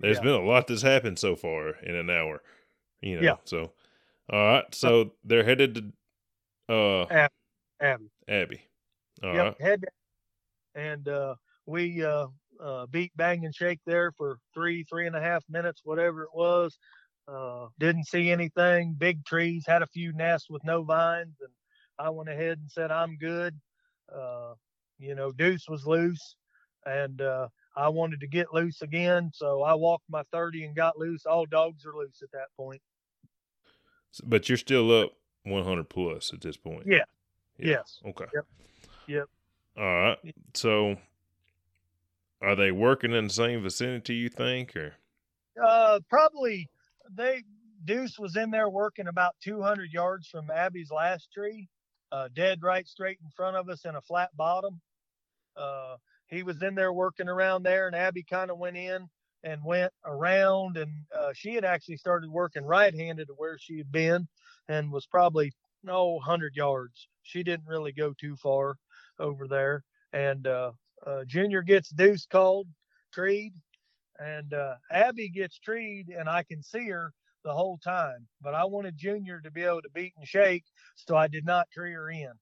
[0.01, 0.25] there's Yeah.
[0.25, 2.43] been a lot that's happened so far in an hour.
[3.01, 3.37] You know, Yeah.
[3.45, 3.73] so
[4.31, 5.93] all right, so they're headed
[6.69, 7.29] to uh
[7.81, 8.11] Abby.
[8.29, 8.61] Abby.
[9.22, 9.85] All right, yep, head
[10.74, 11.35] and uh,
[11.66, 12.26] we uh,
[12.62, 16.35] uh, beat Bang and Shake there for three, three and a half minutes, whatever it
[16.35, 16.79] was.
[17.26, 18.95] Uh, didn't see anything.
[18.97, 21.51] Big trees, had a few nests with no vines, and
[21.99, 23.59] I went ahead and said I'm good.
[24.14, 24.55] Uh,
[24.99, 26.37] you know, Deuce was loose,
[26.87, 30.99] and uh, I wanted to get loose again, so I walked my 30 and got
[30.99, 31.26] loose.
[31.26, 32.81] All dogs are loose at that point.
[34.24, 35.12] But you're still up
[35.45, 36.85] 100 plus at this point.
[36.87, 37.05] Yeah.
[37.59, 37.71] Yeah.
[37.71, 38.01] Yes.
[38.07, 38.27] Okay.
[38.35, 38.47] Yep.
[39.07, 39.29] Yep.
[39.79, 40.19] All right.
[40.55, 40.97] So,
[42.43, 44.15] are they working in the same vicinity?
[44.15, 44.95] You think, or
[45.63, 46.69] Uh, probably
[47.11, 47.43] they
[47.85, 51.69] Deuce was in there working about 200 yards from Abby's last tree,
[52.13, 54.81] uh, dead right straight in front of us in a flat bottom.
[55.57, 55.97] Uh,
[56.27, 59.09] he was in there working around there, and Abby kind of went in
[59.45, 63.91] and went around, and uh, she had actually started working right-handed to where she had
[63.91, 64.29] been,
[64.69, 65.53] and was probably
[65.83, 67.09] no 100 yards.
[67.29, 68.79] She didn't really go too far
[69.18, 70.72] over there, and uh,
[71.07, 72.66] uh, Junior gets Deuce called,
[73.12, 73.53] treed,
[74.18, 77.12] and uh, Abby gets treed, and I can see her
[77.45, 78.26] the whole time.
[78.41, 80.64] But I wanted Junior to be able to beat and shake,
[80.97, 82.33] so I did not tree her in.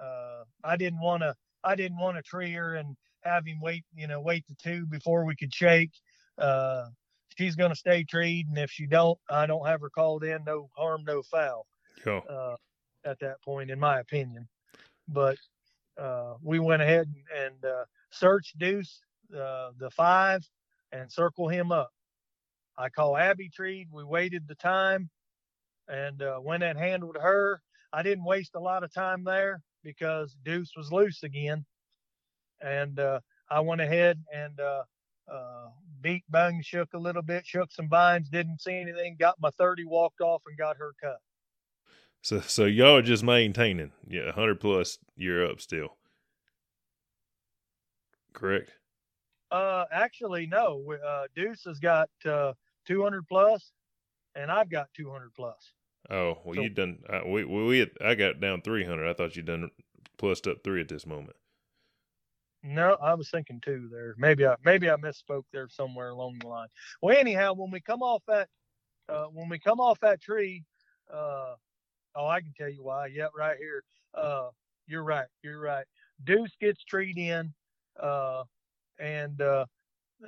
[0.00, 1.34] Uh, I didn't want to.
[1.62, 3.84] I didn't want to tree her and have him wait.
[3.94, 5.92] You know, wait the two before we could shake.
[6.38, 6.86] Uh,
[7.36, 10.44] she's going to stay treed, and if she don't, I don't have her called in.
[10.44, 11.66] No harm, no foul
[12.04, 12.56] yeah, uh,
[13.04, 14.48] at that point, in my opinion.
[15.08, 15.38] But
[15.98, 19.00] uh, we went ahead and, and uh, searched Deuce,
[19.36, 20.48] uh, the five,
[20.92, 21.90] and circle him up.
[22.76, 23.88] I call Abby Treed.
[23.92, 25.10] We waited the time
[25.88, 27.60] and uh, went and handled her.
[27.92, 31.64] I didn't waste a lot of time there because Deuce was loose again.
[32.60, 34.82] And uh, I went ahead and uh,
[36.00, 39.84] beat Bung, shook a little bit, shook some vines, didn't see anything, got my 30,
[39.86, 41.18] walked off, and got her cut.
[42.24, 43.92] So so y'all are just maintaining.
[44.08, 44.98] Yeah, 100 plus.
[45.16, 45.96] You're up still.
[48.32, 48.70] Correct.
[49.50, 50.82] Uh, actually, no.
[50.84, 52.54] we- Uh, Deuce has got uh,
[52.86, 53.72] 200 plus,
[54.34, 55.72] and I've got 200 plus.
[56.10, 56.98] Oh well, So- you done.
[57.08, 59.08] Uh, we we we had, I got down 300.
[59.08, 59.70] I thought you done
[60.18, 61.36] plussed up three at this moment.
[62.62, 64.14] No, I was thinking two there.
[64.16, 66.68] Maybe I maybe I misspoke there somewhere along the line.
[67.02, 68.48] Well, anyhow, when we come off that
[69.08, 70.64] uh, when we come off that tree,
[71.12, 71.54] uh,
[72.16, 73.06] oh, I can tell you why.
[73.08, 73.84] Yep, right here.
[74.14, 74.48] Uh,
[74.86, 75.26] you're right.
[75.42, 75.86] You're right.
[76.24, 77.52] Deuce gets treed in,
[78.00, 78.44] uh,
[78.98, 79.66] and uh,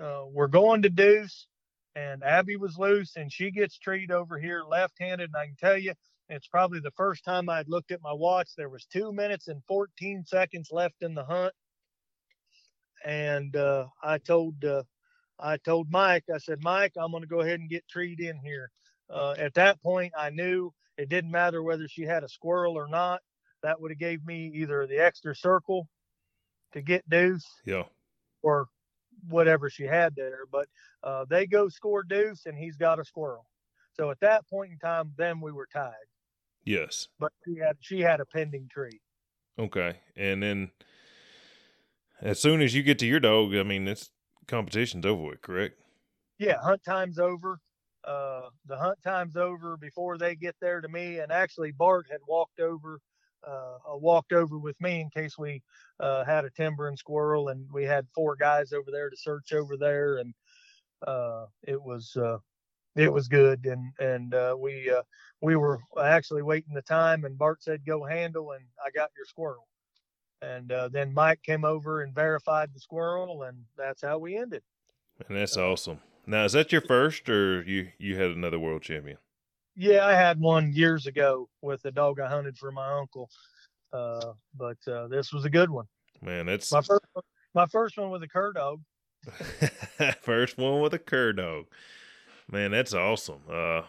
[0.00, 1.46] uh, we're going to Deuce,
[1.94, 5.30] and Abby was loose, and she gets treed over here left-handed.
[5.30, 5.94] And I can tell you,
[6.28, 8.50] it's probably the first time I'd looked at my watch.
[8.56, 11.52] There was two minutes and 14 seconds left in the hunt
[13.04, 14.82] and uh, I told uh,
[15.38, 18.38] I told Mike, I said, Mike, I'm going to go ahead and get treed in
[18.38, 18.70] here.
[19.10, 22.88] Uh, at that point, I knew it didn't matter whether she had a squirrel or
[22.88, 23.20] not.
[23.62, 25.88] That would have gave me either the extra circle
[26.72, 27.84] to get Deuce Yeah.
[28.42, 28.68] or
[29.28, 30.40] whatever she had there.
[30.50, 30.68] But
[31.02, 33.46] uh, they go score Deuce, and he's got a squirrel.
[33.94, 35.94] So at that point in time, then we were tied.
[36.64, 37.08] Yes.
[37.18, 39.00] But she had she had a pending tree.
[39.58, 39.96] Okay.
[40.16, 40.70] And then
[42.20, 44.10] as soon as you get to your dog, I mean, it's
[44.46, 45.76] competition's over with, correct?
[46.38, 47.58] yeah, hunt time's over.
[48.06, 51.18] Uh, the hunt time's over before they get there to me.
[51.18, 53.00] And actually, Bart had walked over,
[53.46, 55.62] uh, uh, walked over with me in case we
[55.98, 59.52] uh, had a timber and squirrel, and we had four guys over there to search
[59.52, 60.34] over there, and
[61.06, 62.38] uh, it was uh,
[62.94, 63.66] it was good.
[63.66, 65.02] And and uh, we uh,
[65.42, 69.26] we were actually waiting the time, and Bart said, "Go handle," and I got your
[69.26, 69.66] squirrel.
[70.42, 74.62] And uh, then Mike came over and verified the squirrel, and that's how we ended.
[75.28, 75.98] And that's awesome.
[76.26, 79.18] Now, is that your first, or you you had another world champion?
[79.76, 83.30] Yeah, I had one years ago with a dog I hunted for my uncle.
[83.92, 85.86] Uh, but uh, this was a good one.
[86.20, 87.24] Man, that's My first, one-
[87.54, 88.80] my first one was a cur dog.
[90.22, 91.66] first one with a cur dog.
[92.50, 93.40] Man, that's awesome.
[93.50, 93.82] Uh,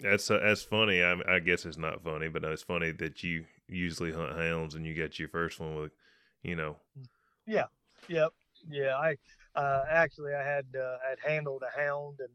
[0.00, 1.02] that's uh, that's funny.
[1.02, 4.86] I, I guess it's not funny, but it's funny that you usually hunt hounds and
[4.86, 5.92] you got your first one with,
[6.42, 6.76] you know,
[7.46, 7.64] Yeah.
[8.08, 8.32] Yep.
[8.68, 8.96] Yeah.
[8.96, 9.16] I
[9.58, 12.30] uh, actually I had uh, had handled a hound and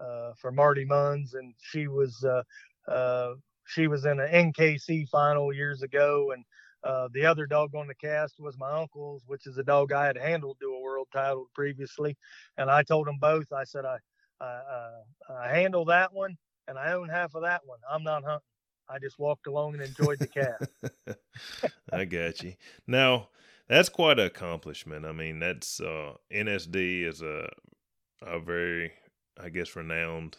[0.00, 2.42] uh, for Marty Munns, and she was uh,
[2.90, 6.44] uh, she was in an NKC final years ago, and
[6.82, 10.06] uh, the other dog on the cast was my uncle's, which is a dog I
[10.06, 12.16] had handled to a world title previously,
[12.58, 13.52] and I told them both.
[13.52, 13.98] I said I
[14.40, 14.88] I,
[15.30, 17.78] I handle that one, and I own half of that one.
[17.90, 18.40] I'm not hunting.
[18.88, 21.18] I just walked along and enjoyed the cast.
[21.92, 22.54] I got you.
[22.86, 23.28] Now,
[23.68, 25.04] that's quite an accomplishment.
[25.04, 27.48] I mean, that's uh, NSD is a
[28.22, 28.92] a very,
[29.38, 30.38] I guess, renowned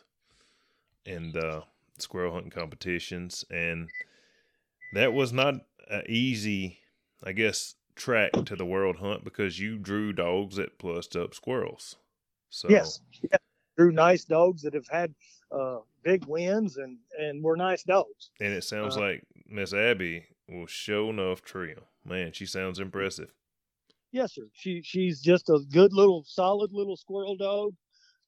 [1.06, 1.64] in the
[2.00, 3.90] squirrel hunting competitions, and
[4.94, 5.56] that was not
[5.90, 6.80] an easy,
[7.24, 11.98] I guess, track to the world hunt because you drew dogs that plussed up squirrels.
[12.50, 13.38] So yes, yeah.
[13.78, 15.14] drew nice dogs that have had
[15.52, 18.32] uh, big wins and and were nice dogs.
[18.40, 21.80] And it sounds uh, like Miss Abby will show enough trim.
[22.06, 23.34] Man, she sounds impressive.
[24.12, 24.44] Yes, sir.
[24.54, 27.74] She she's just a good little solid little squirrel dog.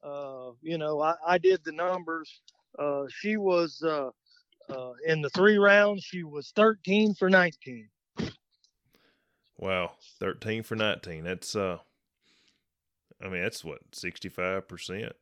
[0.03, 2.41] Uh, you know, I, I did the numbers.
[2.77, 4.09] Uh, she was uh,
[4.69, 6.03] uh, in the three rounds.
[6.03, 7.89] She was 13 for 19.
[9.57, 11.23] Wow, 13 for 19.
[11.23, 11.77] That's uh,
[13.21, 15.13] I mean that's what 65 percent.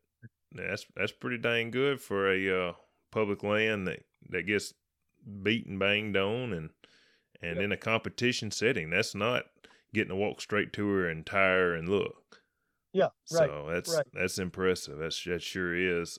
[0.52, 2.74] That's that's pretty dang good for a uh,
[3.12, 4.74] public land that that gets
[5.44, 6.70] beaten banged on and
[7.42, 7.66] and yep.
[7.66, 8.90] in a competition setting.
[8.90, 9.46] That's not
[9.94, 12.42] getting to walk straight to her and tire and look.
[12.94, 13.50] Yeah, right.
[13.50, 14.06] So that's right.
[14.14, 14.98] that's impressive.
[14.98, 16.18] That's that sure is.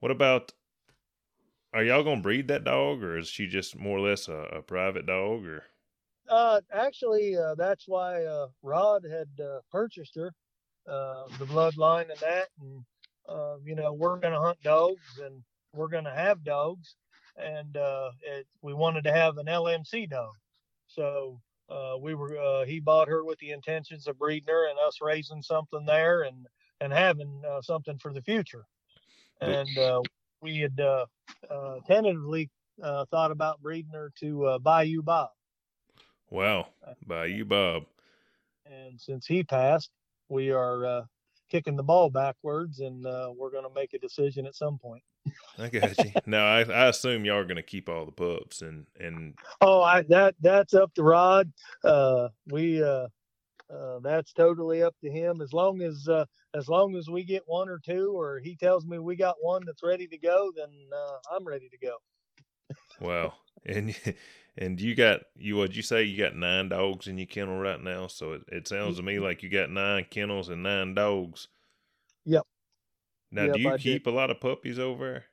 [0.00, 0.52] What about?
[1.72, 4.62] Are y'all gonna breed that dog, or is she just more or less a, a
[4.62, 5.44] private dog?
[5.46, 5.64] Or
[6.28, 10.32] uh, actually, uh, that's why uh, Rod had uh, purchased her,
[10.88, 12.84] uh, the bloodline and that, and
[13.28, 15.42] uh, you know we're gonna hunt dogs and
[15.74, 16.96] we're gonna have dogs,
[17.36, 17.76] and
[18.22, 20.32] it, we wanted to have an LMC dog,
[20.86, 24.78] so uh, we were uh, he bought her with the intentions of breeding her and
[24.86, 26.46] us raising something there and
[26.80, 28.64] and having uh, something for the future.
[29.40, 30.02] And uh,
[30.40, 31.06] we had uh,
[31.50, 35.30] uh, tentatively thought about breeding her to Bayou Bob.
[36.30, 36.68] Wow,
[37.06, 37.84] Bayou Bob.
[38.66, 39.90] And since he passed,
[40.28, 41.06] we are
[41.54, 43.04] kicking the ball backwards, and
[43.36, 45.02] we're going to make a decision at some point.
[45.58, 46.10] I got you.
[46.26, 49.34] now I, I assume y'all are going to keep all the pups and and.
[49.60, 51.52] Oh, I that that's up to Rod.
[51.84, 53.06] Uh, we uh,
[53.72, 55.40] uh, that's totally up to him.
[55.40, 56.24] As long as uh,
[56.54, 59.62] as long as we get one or two, or he tells me we got one
[59.64, 61.96] that's ready to go, then uh, I'm ready to go.
[63.00, 63.34] wow,
[63.64, 63.94] and
[64.56, 67.82] and you got you what you say you got nine dogs in your kennel right
[67.82, 68.06] now?
[68.06, 71.48] So it, it sounds to me like you got nine kennels and nine dogs.
[72.24, 72.42] Yep.
[73.30, 75.24] Now, yep, do you I keep a lot of puppies over?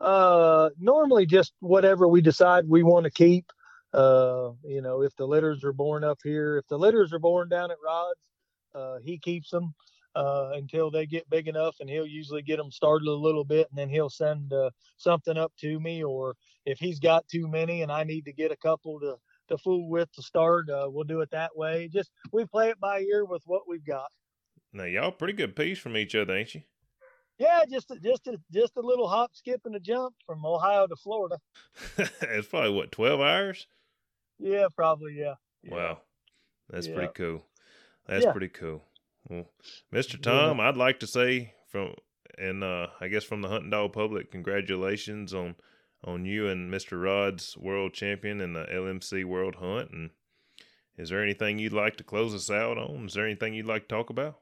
[0.00, 3.52] Uh, normally just whatever we decide we want to keep.
[3.92, 7.48] Uh, you know, if the litters are born up here, if the litters are born
[7.48, 8.20] down at Rod's,
[8.74, 9.72] uh, he keeps them
[10.16, 13.68] uh, until they get big enough, and he'll usually get them started a little bit,
[13.70, 16.02] and then he'll send uh, something up to me.
[16.02, 19.16] Or if he's got too many and I need to get a couple to
[19.48, 21.88] to fool with to start, uh, we'll do it that way.
[21.92, 24.10] Just we play it by ear with what we've got.
[24.72, 26.62] Now y'all pretty good piece from each other, ain't you?
[27.38, 30.86] Yeah, just a, just a, just a little hop, skip, and a jump from Ohio
[30.86, 31.38] to Florida.
[31.98, 33.66] it's probably what twelve hours.
[34.38, 35.16] Yeah, probably.
[35.18, 35.34] Yeah.
[35.62, 35.74] yeah.
[35.74, 35.98] Wow,
[36.70, 36.94] that's yeah.
[36.94, 37.44] pretty cool.
[38.06, 38.32] That's yeah.
[38.32, 38.82] pretty cool.
[39.28, 39.46] Well,
[39.92, 40.20] Mr.
[40.20, 41.94] Tom, I'd like to say from
[42.38, 45.56] and uh, I guess from the hunting dog public, congratulations on
[46.04, 47.02] on you and Mr.
[47.02, 49.90] Rod's world champion in the LMC World Hunt.
[49.90, 50.10] And
[50.96, 53.06] is there anything you'd like to close us out on?
[53.06, 54.38] Is there anything you'd like to talk about?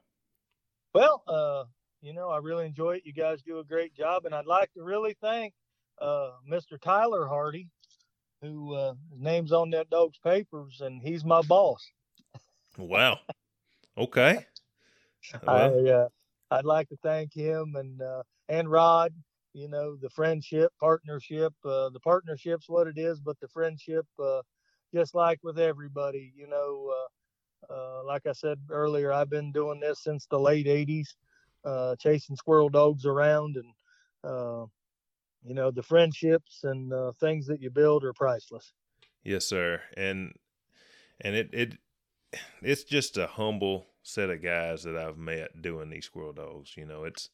[0.93, 1.63] Well, uh,
[2.01, 3.05] you know, I really enjoy it.
[3.05, 5.53] You guys do a great job, and I'd like to really thank
[6.01, 6.79] uh, Mr.
[6.79, 7.69] Tyler Hardy,
[8.41, 11.85] who uh, his name's on that dog's papers, and he's my boss.
[12.77, 13.19] Wow.
[13.97, 14.45] Okay.
[15.47, 15.55] Well.
[15.55, 16.07] I uh,
[16.51, 19.13] I'd like to thank him and uh, and Rod.
[19.53, 21.53] You know, the friendship, partnership.
[21.63, 24.41] Uh, the partnership's what it is, but the friendship, uh,
[24.93, 26.91] just like with everybody, you know.
[28.05, 31.15] like I said earlier, I've been doing this since the late '80s
[31.65, 33.73] uh, chasing squirrel dogs around, and
[34.23, 34.65] uh,
[35.43, 38.73] you know the friendships and uh, things that you build are priceless.
[39.23, 40.33] Yes, sir, and
[41.21, 41.77] and it it
[42.61, 46.75] it's just a humble set of guys that I've met doing these squirrel dogs.
[46.75, 47.29] You know, it's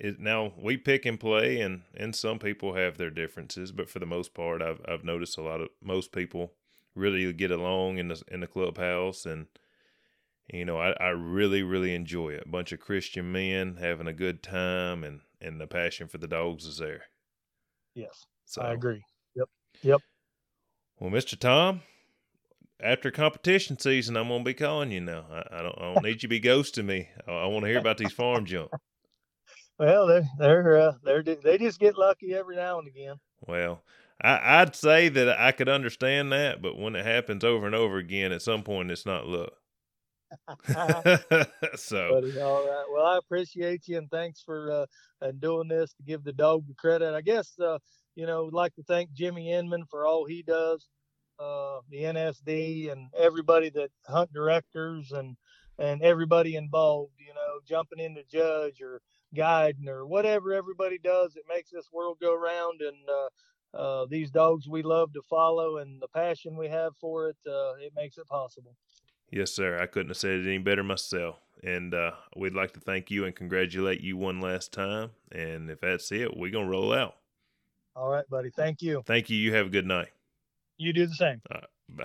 [0.00, 3.98] it now we pick and play, and and some people have their differences, but for
[3.98, 6.52] the most part, I've I've noticed a lot of most people
[6.94, 9.46] really get along in the in the clubhouse and
[10.52, 12.44] you know, I, I really, really enjoy it.
[12.44, 16.26] A bunch of Christian men having a good time and, and the passion for the
[16.26, 17.02] dogs is there.
[17.94, 18.26] Yes.
[18.46, 19.02] So, I agree.
[19.36, 19.48] Yep.
[19.82, 20.00] Yep.
[20.98, 21.38] Well, Mr.
[21.38, 21.82] Tom,
[22.80, 25.24] after competition season, I'm gonna be calling you now.
[25.30, 27.08] I, I don't, I don't need you to be ghosting me.
[27.28, 28.70] I, I want to hear about these farm jump.
[29.80, 33.16] Well, they're they're uh, they're they just get lucky every now and again.
[33.48, 33.82] Well,
[34.22, 37.96] I, I'd say that I could understand that, but when it happens over and over
[37.96, 39.52] again, at some point, it's not luck.
[41.76, 42.84] so Buddy, all right.
[42.92, 44.86] Well, I appreciate you and thanks for uh,
[45.22, 47.14] and doing this to give the dog the credit.
[47.14, 47.78] I guess uh,
[48.16, 50.86] you know, would like to thank Jimmy Inman for all he does.
[51.38, 55.36] uh, the NSD and everybody that hunt directors and
[55.78, 57.14] and everybody involved.
[57.18, 59.00] You know, jumping in the judge or
[59.34, 61.36] guiding or whatever everybody does.
[61.36, 62.96] It makes this world go round and.
[63.08, 63.28] Uh,
[63.72, 67.74] uh, these dogs we love to follow and the passion we have for it, uh,
[67.74, 68.74] it makes it possible.
[69.30, 69.80] Yes, sir.
[69.80, 71.36] I couldn't have said it any better myself.
[71.62, 75.10] And uh, we'd like to thank you and congratulate you one last time.
[75.30, 77.16] And if that's it, we're going to roll out.
[77.94, 78.50] All right, buddy.
[78.50, 79.02] Thank you.
[79.06, 79.36] Thank you.
[79.36, 80.08] You have a good night.
[80.78, 81.40] You do the same.
[81.50, 81.96] All right.
[81.96, 82.04] Bye.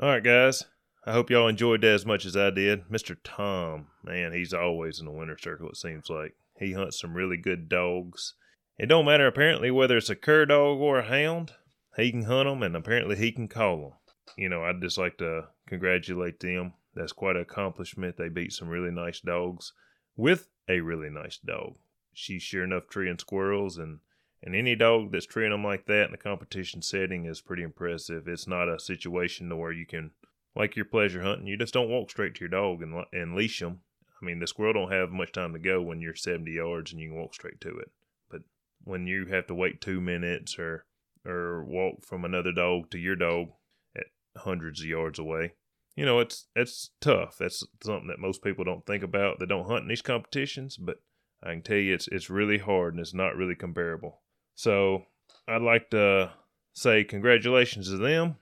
[0.00, 0.64] All right, guys.
[1.04, 2.88] I hope y'all enjoyed that as much as I did.
[2.88, 3.16] Mr.
[3.24, 6.34] Tom, man, he's always in the winner circle, it seems like.
[6.58, 8.34] He hunts some really good dogs.
[8.78, 11.52] It don't matter, apparently, whether it's a cur dog or a hound.
[11.96, 13.92] He can hunt them, and apparently he can call them
[14.36, 16.74] you know, I'd just like to congratulate them.
[16.94, 18.16] That's quite an accomplishment.
[18.16, 19.72] They beat some really nice dogs
[20.16, 21.76] with a really nice dog.
[22.12, 24.00] She's sure enough treeing squirrels, and
[24.42, 28.26] and any dog that's treeing them like that in a competition setting is pretty impressive.
[28.26, 30.10] It's not a situation to where you can,
[30.54, 33.60] like your pleasure hunting, you just don't walk straight to your dog and and leash
[33.60, 33.80] them.
[34.20, 37.00] I mean, the squirrel don't have much time to go when you're 70 yards and
[37.00, 37.90] you can walk straight to it.
[38.30, 38.42] But
[38.84, 40.86] when you have to wait two minutes or
[41.24, 43.48] or walk from another dog to your dog,
[43.96, 45.54] at hundreds of yards away.
[45.94, 47.36] You know, it's it's tough.
[47.38, 50.96] That's something that most people don't think about that don't hunt in these competitions, but
[51.42, 54.20] I can tell you it's it's really hard and it's not really comparable.
[54.54, 55.04] So
[55.46, 56.32] I'd like to
[56.72, 58.36] say congratulations to them.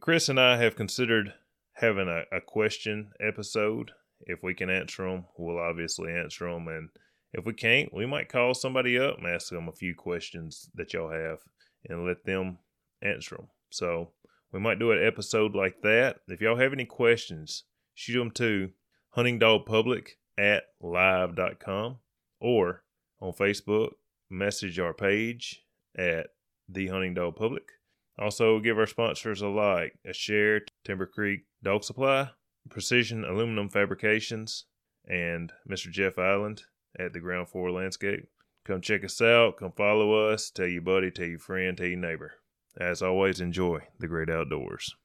[0.00, 1.34] Chris and I have considered
[1.74, 3.92] having a, a question episode.
[4.20, 6.68] If we can answer them, we'll obviously answer them.
[6.68, 6.88] And
[7.32, 10.92] if we can't, we might call somebody up and ask them a few questions that
[10.92, 11.38] y'all have
[11.88, 12.58] and let them
[13.02, 13.48] answer them.
[13.70, 14.12] So
[14.52, 16.18] we might do an episode like that.
[16.28, 17.64] If y'all have any questions,
[17.94, 18.70] shoot them to
[19.16, 21.98] huntingdogpublic at live.com
[22.40, 22.84] or
[23.20, 23.92] on Facebook,
[24.30, 25.62] message our page
[25.96, 26.28] at
[26.68, 27.64] the Hunting Dog Public.
[28.18, 32.30] Also, give our sponsors a like, a share, Timber Creek Dog Supply,
[32.70, 34.66] Precision Aluminum Fabrications,
[35.06, 35.90] and Mr.
[35.90, 36.62] Jeff Island
[36.98, 38.28] at the Ground Floor Landscape.
[38.64, 39.58] Come check us out.
[39.58, 40.50] Come follow us.
[40.50, 42.34] Tell your buddy, tell your friend, tell your neighbor.
[42.78, 44.96] As always, enjoy the great outdoors.